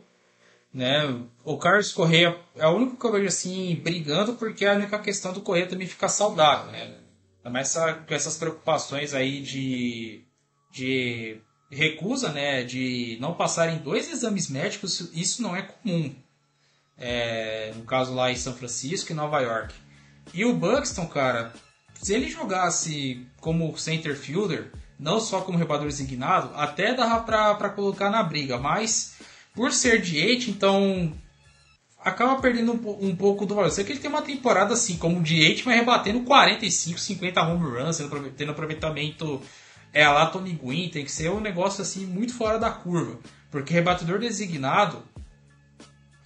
[0.72, 1.02] Né?
[1.42, 4.96] O Carlos Correia é o único que eu vejo assim brigando, porque é a única
[5.00, 6.70] questão do Correia também ficar saudável.
[6.70, 6.98] Né?
[7.56, 10.22] Essa, com essas preocupações aí de,
[10.70, 12.62] de recusa, né?
[12.62, 16.14] de não passarem dois exames médicos, isso não é comum.
[16.96, 19.74] É, no caso lá em São Francisco e Nova York.
[20.32, 21.52] E o Buxton, cara,
[22.00, 27.20] se ele jogasse como center fielder, não só como rebatedor designado, até dava
[27.54, 29.16] pra colocar na briga, mas
[29.54, 31.12] por ser DH, então
[31.98, 33.70] acaba perdendo um, um pouco do valor.
[33.70, 37.98] Sei que ele tem uma temporada assim, como DH, mas rebatendo 45, 50 home runs,
[38.36, 39.40] tendo aproveitamento
[39.92, 43.18] é lá Tony Gwynn, tem que ser um negócio assim muito fora da curva.
[43.50, 45.02] Porque rebatedor designado,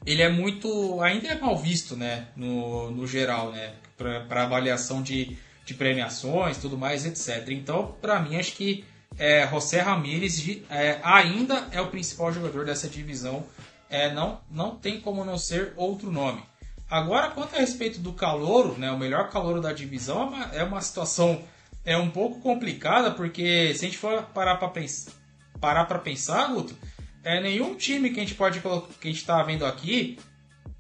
[0.05, 1.01] ele é muito.
[1.01, 2.29] ainda é mal visto, né?
[2.37, 3.75] No, no geral, né?
[3.97, 7.49] Para avaliação de, de premiações, tudo mais, etc.
[7.51, 8.85] Então, para mim, acho que
[9.19, 13.45] é, José Ramírez é, ainda é o principal jogador dessa divisão
[13.89, 16.43] é, não, não tem como não ser outro nome.
[16.91, 20.65] Agora, quanto a respeito do calouro, né, o melhor calouro da divisão é uma, é
[20.65, 21.43] uma situação
[21.85, 25.13] é um pouco complicada, porque se a gente for parar para pensar,
[25.61, 26.75] parar para pensar, Guto,
[27.23, 30.19] é nenhum time que a gente pode que a gente está vendo aqui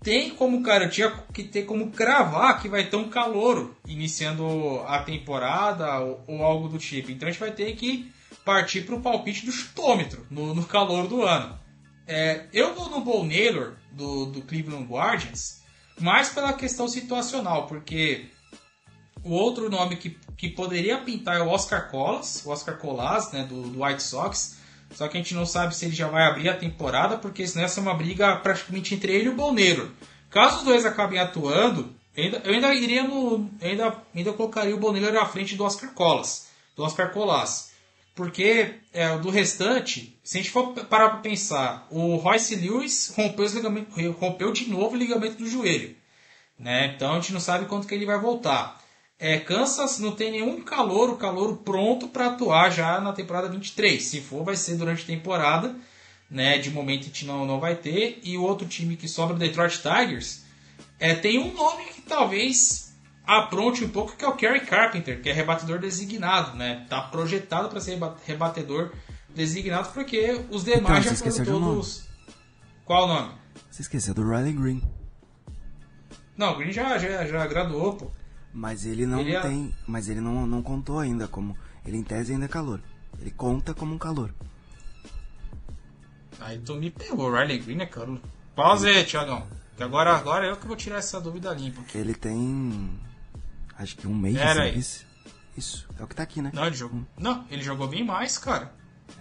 [0.04, 5.98] tem como garantia que ter como cravar que vai ter um calouro iniciando a temporada
[6.00, 7.10] ou, ou algo do tipo.
[7.10, 8.12] Então a gente vai ter que
[8.44, 11.58] partir para o palpite do chutômetro no, no calor do ano.
[12.06, 15.62] É, eu vou no Bo Naylor do, do Cleveland Guardians
[15.98, 18.26] mais pela questão situacional, porque
[19.22, 23.44] o outro nome que, que poderia pintar é o Oscar Colas, o Oscar Colas, né,
[23.44, 24.58] do, do White Sox.
[24.92, 27.64] Só que a gente não sabe se ele já vai abrir a temporada, porque senão
[27.64, 29.92] essa é uma briga praticamente entre ele e o Boneiro.
[30.30, 33.50] Caso os dois acabem atuando, ainda, eu ainda iria no.
[33.60, 36.48] Ainda, ainda colocaria o Boneiro à frente do Oscar Colas.
[36.76, 37.72] Do Oscar Colas.
[38.14, 44.12] Porque é, do restante, se a gente for parar para pensar, o Royce Lewis rompeu,
[44.12, 45.96] rompeu de novo o ligamento do joelho.
[46.56, 46.94] Né?
[46.94, 48.80] Então a gente não sabe quanto que ele vai voltar.
[49.18, 54.02] É, Kansas não tem nenhum calor, o calor pronto para atuar já na temporada 23.
[54.02, 55.74] Se for, vai ser durante a temporada.
[56.30, 56.58] Né?
[56.58, 58.20] De momento a gente não, não vai ter.
[58.22, 60.42] E o outro time que sobra, o Detroit Tigers,
[60.98, 62.94] é, tem um nome que talvez
[63.24, 66.56] apronte um pouco, que é o Kerry Carpenter, que é rebatedor designado.
[66.56, 66.84] Né?
[66.88, 68.92] Tá projetado para ser rebatedor
[69.34, 72.04] designado porque os demais então, já foram todos.
[72.84, 73.32] Qual o nome?
[73.70, 74.82] Você esqueceu do Riley Green.
[76.36, 78.10] Não, o Green já, já, já graduou, pô.
[78.54, 79.74] Mas ele não Ele é- tem.
[79.86, 81.56] Mas ele não, não contou ainda como.
[81.84, 82.80] Ele em tese ainda é calor.
[83.20, 84.32] Ele conta como um calor.
[86.40, 88.20] Aí tu me pegou, Riley Green é caro.
[88.54, 89.46] Pausa aí, Thiagão.
[89.76, 91.80] Que agora, agora eu que vou tirar essa dúvida limpa.
[91.80, 91.98] aqui.
[91.98, 92.90] Ele tem.
[93.76, 94.68] Acho que um mês Pera aí.
[94.70, 95.06] serviço.
[95.56, 95.88] Isso.
[95.98, 96.50] É o que tá aqui, né?
[96.54, 97.00] Não, ele jogou.
[97.18, 98.72] Não, ele jogou bem mais, cara.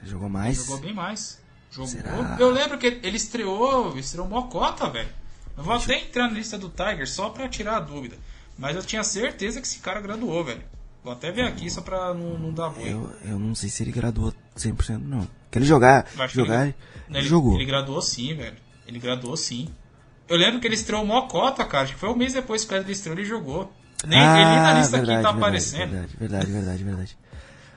[0.02, 0.58] Ele jogou Ele mais.
[0.58, 1.42] jogou bem mais.
[1.72, 1.88] Jogou.
[1.88, 2.38] Será?
[2.40, 5.10] Eu lembro que ele estreou, estreou mocota, velho.
[5.58, 8.18] Eu vou até entrar na lista do Tiger só pra tirar a dúvida.
[8.58, 10.64] Mas eu tinha certeza que esse cara graduou, velho.
[11.04, 12.90] Vou até ver aqui só pra não, não dar boi.
[12.92, 15.28] Eu, eu não sei se ele graduou 100%, não.
[15.52, 16.08] Que ele jogar.
[16.30, 16.64] Jogar.
[16.68, 16.76] ele,
[17.10, 17.56] Ele, ele, jogou.
[17.56, 18.56] Ele graduou sim, velho.
[18.88, 19.68] Ele graduou sim.
[20.30, 21.84] Eu lembro que ele estreou mocota, cara.
[21.84, 23.72] Acho que foi um mês depois que ele estreou, ele jogou.
[24.06, 25.90] Nem, ele nem na lista aqui tá Ah, verdade, aparecendo.
[25.92, 27.18] Verdade, verdade, verdade, verdade.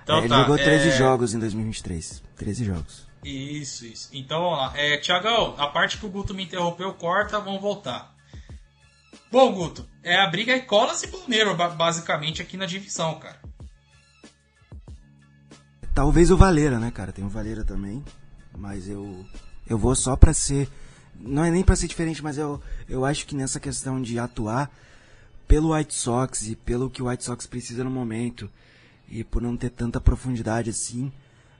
[0.03, 2.23] Então É, ele tá, jogou 13 é, jogos em 2023.
[2.37, 3.07] 13 jogos.
[3.25, 4.09] Isso, isso.
[4.13, 4.73] Então vamos lá.
[4.77, 8.15] É, Tiagão, a parte que o Guto me interrompeu, corta, vamos voltar.
[9.33, 13.41] Bom, Guto, é a briga é Colas e Bruneiro, ba- basicamente, aqui na divisão, cara.
[15.95, 17.13] Talvez o Valeira, né, cara?
[17.13, 18.05] Tem o Valeira também.
[18.57, 19.25] Mas eu.
[19.69, 20.69] Eu vou só pra ser.
[21.19, 24.71] Não é nem pra ser diferente, mas eu, eu acho que nessa questão de atuar
[25.49, 28.51] pelo White Sox e pelo que o White Sox precisa no momento,
[29.09, 31.11] e por não ter tanta profundidade assim,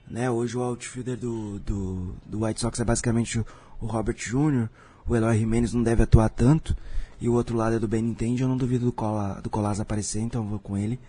[0.07, 0.29] né?
[0.29, 3.45] Hoje o outfielder do, do, do White Sox é basicamente o,
[3.81, 4.69] o Robert Jr.,
[5.07, 6.77] o Eloy Jimenez não deve atuar tanto,
[7.19, 10.21] e o outro lado é do Benintendi, eu não duvido do, Cola, do Colas aparecer,
[10.21, 10.99] então eu vou com ele,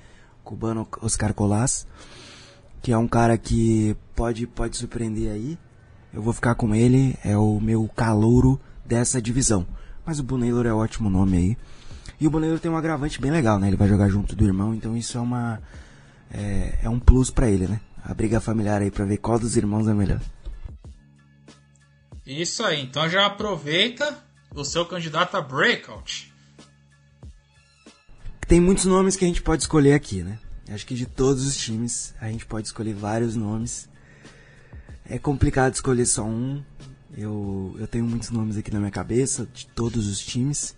[0.42, 1.86] cubano Oscar Colas
[2.82, 5.58] que é um cara que pode, pode surpreender aí.
[6.12, 9.66] Eu vou ficar com ele, é o meu calouro dessa divisão.
[10.04, 11.56] Mas o Bonaylor é um ótimo nome aí.
[12.20, 13.68] E o Bonaylor tem um agravante bem legal, né?
[13.68, 15.60] Ele vai jogar junto do irmão, então isso é uma
[16.30, 17.80] é, é um plus pra ele, né?
[18.02, 20.20] A briga familiar aí pra ver qual dos irmãos é melhor.
[22.26, 24.16] Isso aí, então já aproveita
[24.54, 26.32] o seu candidato a breakout.
[28.46, 30.38] Tem muitos nomes que a gente pode escolher aqui, né?
[30.70, 33.88] Acho que de todos os times a gente pode escolher vários nomes.
[35.04, 36.62] É complicado escolher só um.
[37.16, 40.76] Eu, eu tenho muitos nomes aqui na minha cabeça, de todos os times.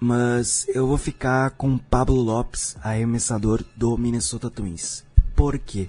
[0.00, 5.04] Mas eu vou ficar com Pablo Lopes, arremessador do Minnesota Twins.
[5.36, 5.88] Por quê?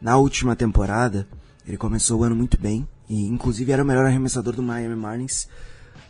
[0.00, 1.26] Na última temporada,
[1.66, 2.86] ele começou o ano muito bem.
[3.08, 5.48] E inclusive era o melhor arremessador do Miami Marlins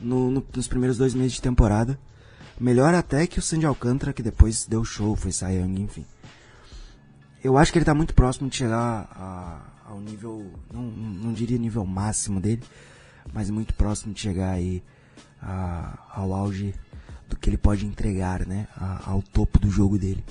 [0.00, 1.98] no- no- nos primeiros dois meses de temporada.
[2.58, 6.06] Melhor até que o Sandy Alcântara, que depois deu show, foi Young, enfim.
[7.44, 11.58] Eu acho que ele tá muito próximo de chegar a- ao nível, não, não diria
[11.58, 12.62] nível máximo dele,
[13.32, 14.82] mas muito próximo de chegar aí
[15.40, 16.74] a- ao auge
[17.28, 18.66] do que ele pode entregar, né?
[18.74, 20.24] A- ao topo do jogo dele.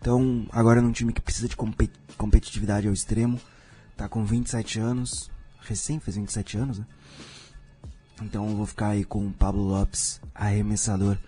[0.00, 3.40] Então, agora num time que precisa de compe- competitividade ao extremo,
[3.96, 5.30] tá com 27 anos,
[5.66, 6.86] recém fez 27 anos, né?
[8.22, 11.18] Então eu vou ficar aí com o Pablo Lopes, arremessador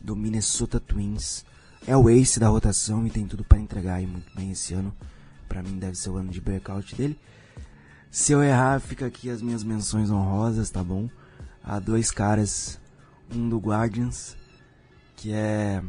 [0.00, 1.44] do Minnesota Twins.
[1.86, 4.94] É o ace da rotação e tem tudo para entregar aí muito bem esse ano.
[5.48, 7.18] Pra mim deve ser o ano de breakout dele.
[8.10, 11.08] Se eu errar, fica aqui as minhas menções honrosas, tá bom?
[11.62, 12.80] Há dois caras,
[13.34, 14.36] um do Guardians,
[15.16, 15.82] que é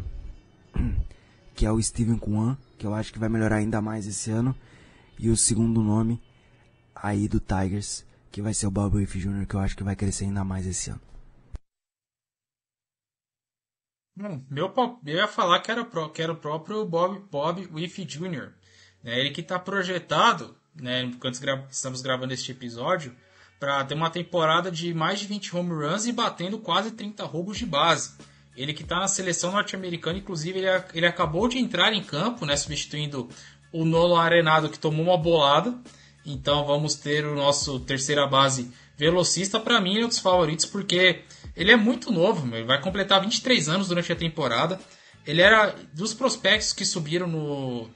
[1.55, 4.55] que é o Steven Kwan, que eu acho que vai melhorar ainda mais esse ano,
[5.17, 6.21] e o segundo nome
[7.01, 9.95] aí do Tigers, que vai ser o Bob Wiff Jr., que eu acho que vai
[9.95, 11.01] crescer ainda mais esse ano.
[14.19, 14.73] Hum, meu,
[15.05, 18.51] eu ia falar que era, que era o próprio Bob, Bob Wiff Jr.
[19.03, 19.19] Né?
[19.19, 21.39] Ele que está projetado, né, enquanto
[21.69, 23.15] estamos gravando este episódio,
[23.59, 27.57] para ter uma temporada de mais de 20 home runs e batendo quase 30 roubos
[27.57, 28.15] de base.
[28.55, 32.55] Ele que está na seleção norte-americana, inclusive ele, ele acabou de entrar em campo, né,
[32.55, 33.29] substituindo
[33.71, 35.77] o Nolo Arenado que tomou uma bolada.
[36.28, 39.61] Então vamos ter o nosso terceira base velocista.
[39.61, 41.21] Para mim, é um dos favoritos porque
[41.55, 44.78] ele é muito novo, ele vai completar 23 anos durante a temporada.
[45.25, 47.89] Ele era dos prospectos que subiram no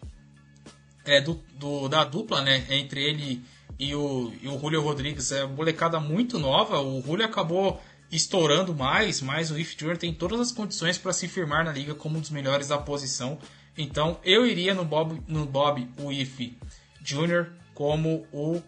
[1.06, 3.44] é, do, do, da dupla, né, entre ele
[3.78, 5.32] e o, e o Julio Rodrigues.
[5.34, 6.80] É uma molecada muito nova.
[6.80, 9.98] O Julio acabou estourando mais, mas o If Jr.
[9.98, 13.38] tem todas as condições para se firmar na liga como um dos melhores da posição.
[13.78, 16.40] Então eu iria no Bob, no Bob If
[17.02, 17.61] Jr.
[17.74, 18.62] como o,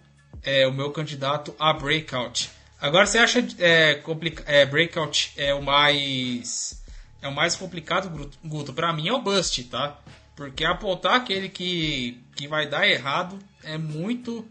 [0.44, 2.50] é, o meu candidato a breakout.
[2.80, 4.02] Agora você acha é,
[4.46, 6.84] é, breakout é o mais
[7.22, 8.74] é o mais complicado, Guto?
[8.74, 9.98] Para mim é o bust, tá?
[10.36, 14.46] Porque apontar aquele que, que vai dar errado é muito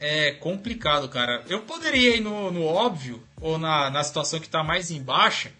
[0.00, 1.44] é complicado, cara.
[1.48, 5.50] Eu poderia ir no, no óbvio, ou na, na situação que tá mais embaixo,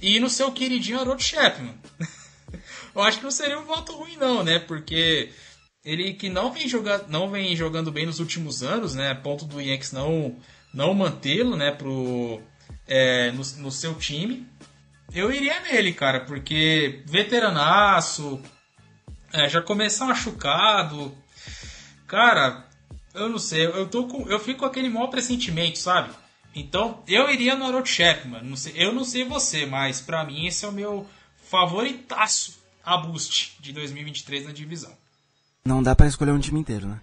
[0.00, 1.74] e ir no seu queridinho Harold Chapman.
[2.94, 4.58] eu acho que não seria um voto ruim, não, né?
[4.58, 5.30] Porque
[5.84, 9.10] ele que não vem, jogar, não vem jogando bem nos últimos anos, né?
[9.10, 10.36] A ponto do Yankees não,
[10.72, 11.70] não mantê-lo, né?
[11.72, 12.40] Pro,
[12.86, 14.46] é, no, no seu time.
[15.12, 18.40] Eu iria nele, cara, porque veteranaço,
[19.32, 21.14] é, já começar machucado.
[22.06, 22.64] Cara,
[23.12, 26.10] eu não sei, eu, tô com, eu fico com aquele mau pressentimento, sabe?
[26.54, 28.42] Então, eu iria no Harold Chapman.
[28.42, 31.06] Não sei, eu não sei você, mas para mim esse é o meu
[31.48, 35.03] favoritaço a boost de 2023 na divisão.
[35.66, 37.00] Não dá para escolher um time inteiro, né?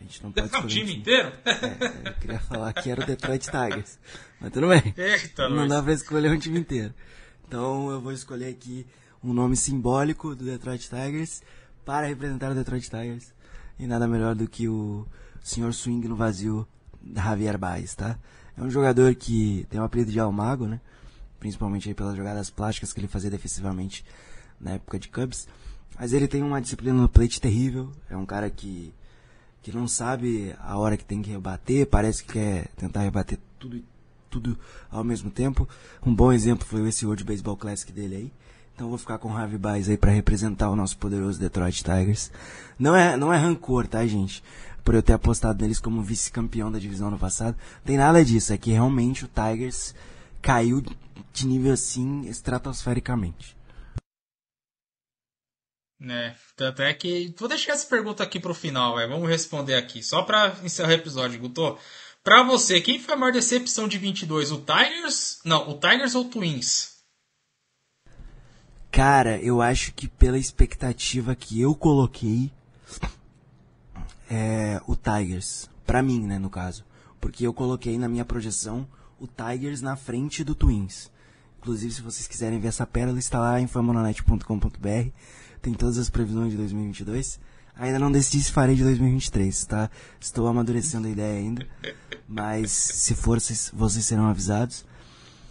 [0.00, 1.32] A gente não pode escolher um time, um time inteiro?
[1.44, 3.98] É, eu queria falar que era o Detroit Tigers.
[4.40, 4.92] Mas tudo bem.
[4.96, 6.92] Eita, não dá para escolher um time inteiro.
[7.46, 8.84] Então eu vou escolher aqui
[9.22, 11.40] um nome simbólico do Detroit Tigers
[11.84, 13.32] para representar o Detroit Tigers.
[13.78, 15.06] E nada melhor do que o
[15.40, 16.66] senhor swing no vazio
[17.14, 18.18] Javier Baez, tá?
[18.58, 20.80] É um jogador que tem o apelido de Almago, né?
[21.38, 24.04] Principalmente aí pelas jogadas plásticas que ele fazia defensivamente
[24.60, 25.46] na época de Cubs.
[25.98, 27.90] Mas ele tem uma disciplina no plate terrível.
[28.10, 28.92] É um cara que,
[29.62, 31.86] que não sabe a hora que tem que rebater.
[31.86, 33.82] Parece que quer tentar rebater tudo,
[34.30, 34.58] tudo
[34.90, 35.68] ao mesmo tempo.
[36.04, 38.32] Um bom exemplo foi esse World Baseball Classic dele aí.
[38.74, 42.32] Então vou ficar com o Javi Baez aí para representar o nosso poderoso Detroit Tigers.
[42.76, 44.42] Não é, não é rancor, tá, gente?
[44.84, 47.56] por eu ter apostado neles como vice-campeão da divisão no passado.
[47.84, 49.94] Tem nada disso, é que realmente o Tigers
[50.42, 50.82] caiu
[51.32, 53.56] de nível assim estratosfericamente.
[56.04, 57.34] Né, tanto é que.
[57.38, 59.08] Vou deixar essa pergunta aqui pro final, véio.
[59.08, 60.02] vamos responder aqui.
[60.02, 61.78] Só pra encerrar o episódio, Guto.
[62.22, 64.52] Pra você, quem foi a maior decepção de 22?
[64.52, 65.40] O Tigers?
[65.44, 66.94] Não, o Tigers ou o Twins?
[68.90, 72.52] Cara, eu acho que pela expectativa que eu coloquei,
[74.30, 75.70] é, o Tigers.
[75.86, 76.84] Pra mim, né, no caso.
[77.20, 78.86] Porque eu coloquei na minha projeção
[79.18, 81.10] o Tigers na frente do Twins.
[81.58, 85.10] Inclusive, se vocês quiserem ver essa pérola, está lá em famonanet.com.br.
[85.64, 87.40] Tem todas as previsões de 2022.
[87.74, 89.90] Ainda não decidi se farei de 2023, tá?
[90.20, 91.66] Estou amadurecendo a ideia ainda.
[92.28, 94.84] Mas, se for, vocês, serão avisados.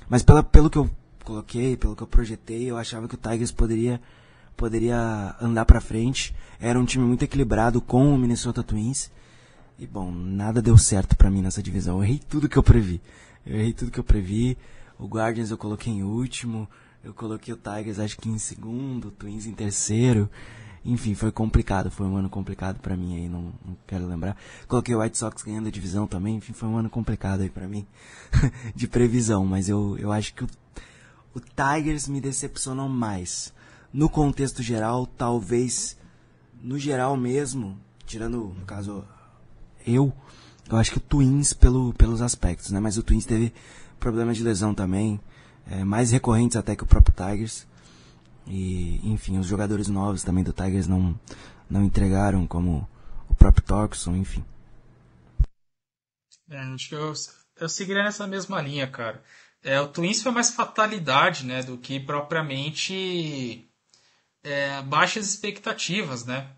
[0.07, 0.87] Mas pela, pelo que eu
[1.23, 3.99] coloquei, pelo que eu projetei, eu achava que o Tigers poderia
[4.55, 6.35] poderia andar para frente.
[6.59, 9.09] Era um time muito equilibrado com o Minnesota Twins.
[9.79, 11.97] E bom, nada deu certo para mim nessa divisão.
[11.97, 13.01] Eu errei tudo que eu previ.
[13.43, 14.59] Eu errei tudo que eu previ.
[14.99, 16.69] O Guardians eu coloquei em último.
[17.03, 20.29] Eu coloquei o Tigers acho que em segundo, o Twins em terceiro.
[20.85, 21.91] Enfim, foi complicado.
[21.91, 24.37] Foi um ano complicado para mim aí, não, não, quero lembrar.
[24.67, 26.37] Coloquei o White Sox ganhando a divisão também.
[26.37, 27.85] Enfim, foi um ano complicado aí para mim
[28.73, 29.45] de previsão.
[29.45, 30.47] Mas eu, eu acho que o,
[31.35, 33.53] o Tigers me decepcionou mais
[33.91, 35.97] no contexto geral, talvez
[36.61, 39.03] no geral mesmo, tirando, no caso,
[39.85, 40.11] eu,
[40.69, 42.79] eu acho que o Twins pelo, pelos aspectos, né?
[42.79, 43.53] Mas o Twins teve
[43.99, 45.19] problemas de lesão também,
[45.67, 47.65] é, mais recorrentes até que o próprio Tigers.
[48.47, 51.17] E, enfim, os jogadores novos também do Tigers não,
[51.69, 52.87] não entregaram, como
[53.29, 54.43] o próprio Torkson, enfim.
[56.49, 57.13] É, acho que eu,
[57.59, 59.23] eu seguiria nessa mesma linha, cara.
[59.63, 63.69] É, o Twins foi mais fatalidade, né, do que propriamente
[64.43, 66.49] é, baixas expectativas, né?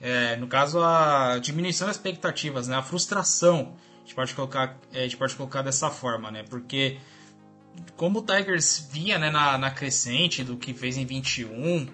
[0.00, 2.76] É, no caso, a diminuição das expectativas, né?
[2.76, 6.42] A frustração, a gente pode colocar, é, a gente pode colocar dessa forma, né?
[6.42, 6.98] Porque
[7.96, 11.88] como o Tigers vinha né, na, na crescente do que fez em 21,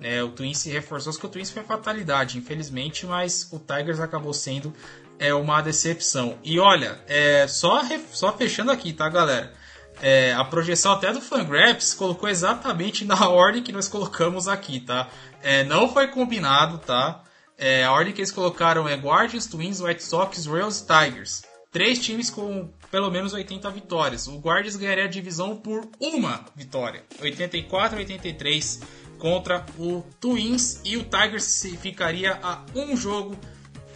[0.00, 4.32] né, o Twins se reforçou, que o Twins foi fatalidade, infelizmente, mas o Tigers acabou
[4.32, 4.72] sendo
[5.18, 6.36] é uma decepção.
[6.42, 9.52] E olha, é, só, só fechando aqui, tá, galera?
[10.00, 15.08] É, a projeção até do Fangraphs colocou exatamente na ordem que nós colocamos aqui, tá?
[15.42, 17.22] É, não foi combinado, tá?
[17.56, 21.42] É, a ordem que eles colocaram é Guardians, Twins, White Sox, Royals e Tigers.
[21.70, 24.28] Três times com pelo menos 80 vitórias.
[24.28, 27.02] O Guardians ganharia a divisão por uma vitória.
[27.22, 28.82] 84 83
[29.18, 30.78] contra o Twins.
[30.84, 33.34] E o Tigers ficaria a um jogo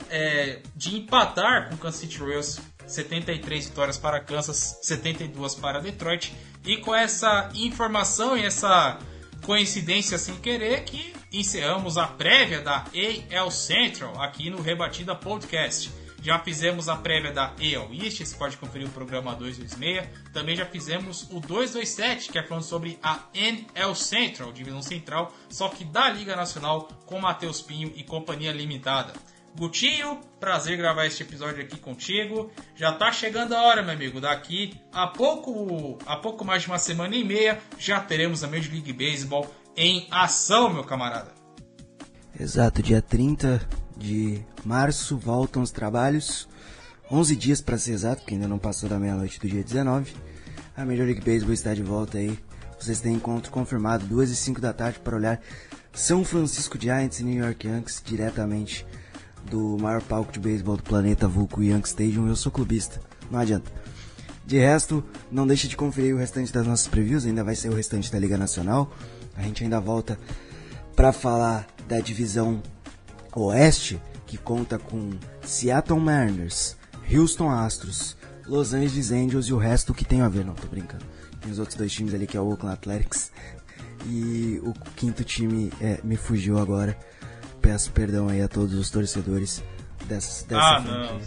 [0.09, 6.35] é, de empatar com o Kansas City Royals 73 vitórias para Kansas, 72 para Detroit.
[6.65, 8.99] E com essa informação e essa
[9.43, 12.87] coincidência sem querer que encerramos a prévia da
[13.35, 16.06] AL Central aqui no Rebatida Podcast.
[16.27, 20.09] Já fizemos a prévia da AL East, você pode conferir o programa 226.
[20.33, 25.69] Também já fizemos o 227, que é falando sobre a NL Central, divisão central, só
[25.69, 29.13] que da Liga Nacional com Matheus Pinho e Companhia Limitada.
[29.57, 32.51] Gutinho, prazer gravar este episódio aqui contigo.
[32.75, 34.21] Já tá chegando a hora, meu amigo.
[34.21, 38.73] Daqui a pouco, a pouco mais de uma semana e meia, já teremos a Major
[38.73, 41.33] League Baseball em ação, meu camarada.
[42.37, 46.49] Exato, dia 30 de março voltam os trabalhos.
[47.11, 50.13] 11 dias para ser exato, porque ainda não passou da meia-noite do dia 19.
[50.77, 52.39] A Major League Baseball está de volta aí.
[52.79, 55.41] Vocês têm encontro confirmado, 2 e 5 da tarde, para olhar
[55.93, 58.87] São Francisco Giants e New York Yankees diretamente
[59.51, 63.71] do maior palco de beisebol do planeta, Vulco Yankee Stadium, eu sou clubista, não adianta.
[64.45, 67.75] De resto, não deixe de conferir o restante das nossas previews, ainda vai ser o
[67.75, 68.93] restante da Liga Nacional.
[69.37, 70.19] A gente ainda volta
[70.95, 72.63] para falar da divisão
[73.37, 75.11] Oeste, que conta com
[75.43, 76.77] Seattle Mariners,
[77.13, 78.17] Houston Astros,
[78.47, 81.05] Los Angeles Angels e o resto que tem a ver, não tô brincando.
[81.41, 83.31] Tem os outros dois times ali que é o Oakland Athletics
[84.07, 86.97] e o quinto time é, me fugiu agora
[87.67, 89.61] peço perdão aí a todos os torcedores
[90.05, 91.19] dessa, dessa ah,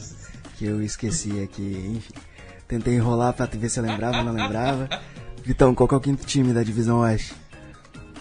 [0.58, 2.14] que eu esqueci aqui, enfim.
[2.66, 4.88] Tentei enrolar pra ver se eu lembrava, não lembrava.
[5.44, 7.34] Vitão, qual que é o quinto time da divisão Oeste?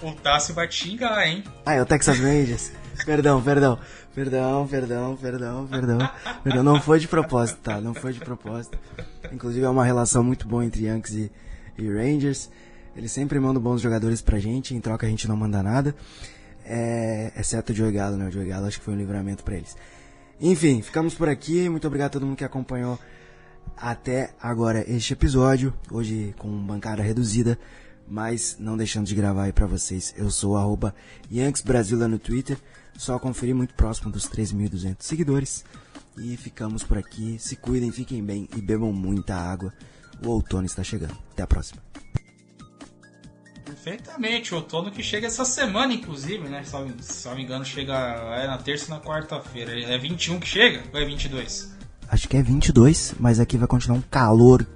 [0.02, 1.44] O Tássio vai te xingar, hein?
[1.64, 2.72] Ah, é o Texas Rangers.
[3.04, 3.78] perdão, perdão.
[4.14, 6.10] Perdão, perdão, perdão, perdão.
[6.42, 7.80] Perdão, não foi de propósito, tá?
[7.80, 8.78] Não foi de propósito.
[9.32, 11.32] Inclusive é uma relação muito boa entre Yankees e,
[11.78, 12.50] e Rangers.
[12.96, 15.94] Eles sempre mandam bons jogadores pra gente, em troca a gente não manda nada
[16.68, 18.28] é, exceto o Joey Galo, né?
[18.28, 19.76] O Joey Galo acho que foi um livramento para eles.
[20.40, 21.68] Enfim, ficamos por aqui.
[21.68, 22.98] Muito obrigado a todo mundo que acompanhou
[23.76, 25.72] até agora este episódio.
[25.90, 27.58] Hoje com bancada reduzida,
[28.06, 30.14] mas não deixando de gravar aí pra vocês.
[30.16, 30.94] Eu sou arroba
[31.64, 32.58] Brasil lá no Twitter.
[32.98, 35.64] Só conferir muito próximo dos 3.200 seguidores.
[36.18, 37.38] E ficamos por aqui.
[37.38, 39.72] Se cuidem, fiquem bem e bebam muita água.
[40.20, 41.16] O outono está chegando.
[41.30, 41.80] Até a próxima.
[43.64, 46.64] Perfeitamente, outono que chega essa semana, inclusive, né?
[46.64, 49.78] Se não me engano, chega é na terça e na quarta-feira.
[49.78, 51.76] É 21 que chega ou é 22?
[52.08, 54.66] Acho que é 22, mas aqui vai continuar um calor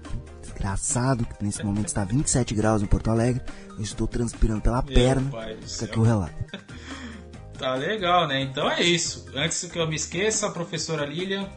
[0.41, 3.43] desgraçado, que nesse momento está 27 graus em Porto Alegre.
[3.71, 5.29] Eu estou transpirando pela Meu perna.
[5.67, 6.35] Fica aqui o relato.
[7.59, 8.41] tá legal, né?
[8.41, 9.27] Então é isso.
[9.35, 11.49] Antes que eu me esqueça, professora Lilian,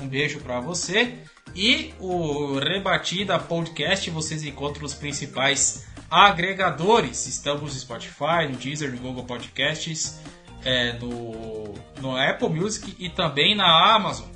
[0.00, 1.14] um beijo para você.
[1.54, 7.26] E o Rebatida Podcast, vocês encontram os principais agregadores.
[7.26, 10.20] Estamos no Spotify, no Deezer, no Google Podcasts,
[10.64, 14.28] é, no, no Apple Music e também na Amazon.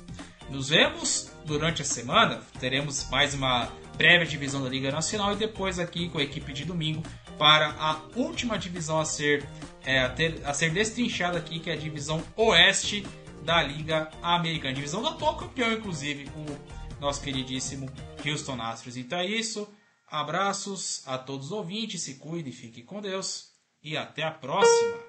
[0.49, 2.41] Nos vemos durante a semana.
[2.59, 6.63] Teremos mais uma prévia divisão da Liga Nacional e depois aqui com a equipe de
[6.63, 7.03] domingo
[7.39, 9.47] para a última divisão a ser,
[9.85, 13.07] é, a, ter, a ser destrinchada aqui, que é a divisão Oeste
[13.43, 14.73] da Liga Americana.
[14.73, 17.89] Divisão do atual campeão, inclusive, o nosso queridíssimo
[18.23, 18.97] Houston Astros.
[18.97, 19.67] Então é isso.
[20.05, 23.51] Abraços a todos os ouvintes, se cuide, fique com Deus
[23.81, 25.08] e até a próxima!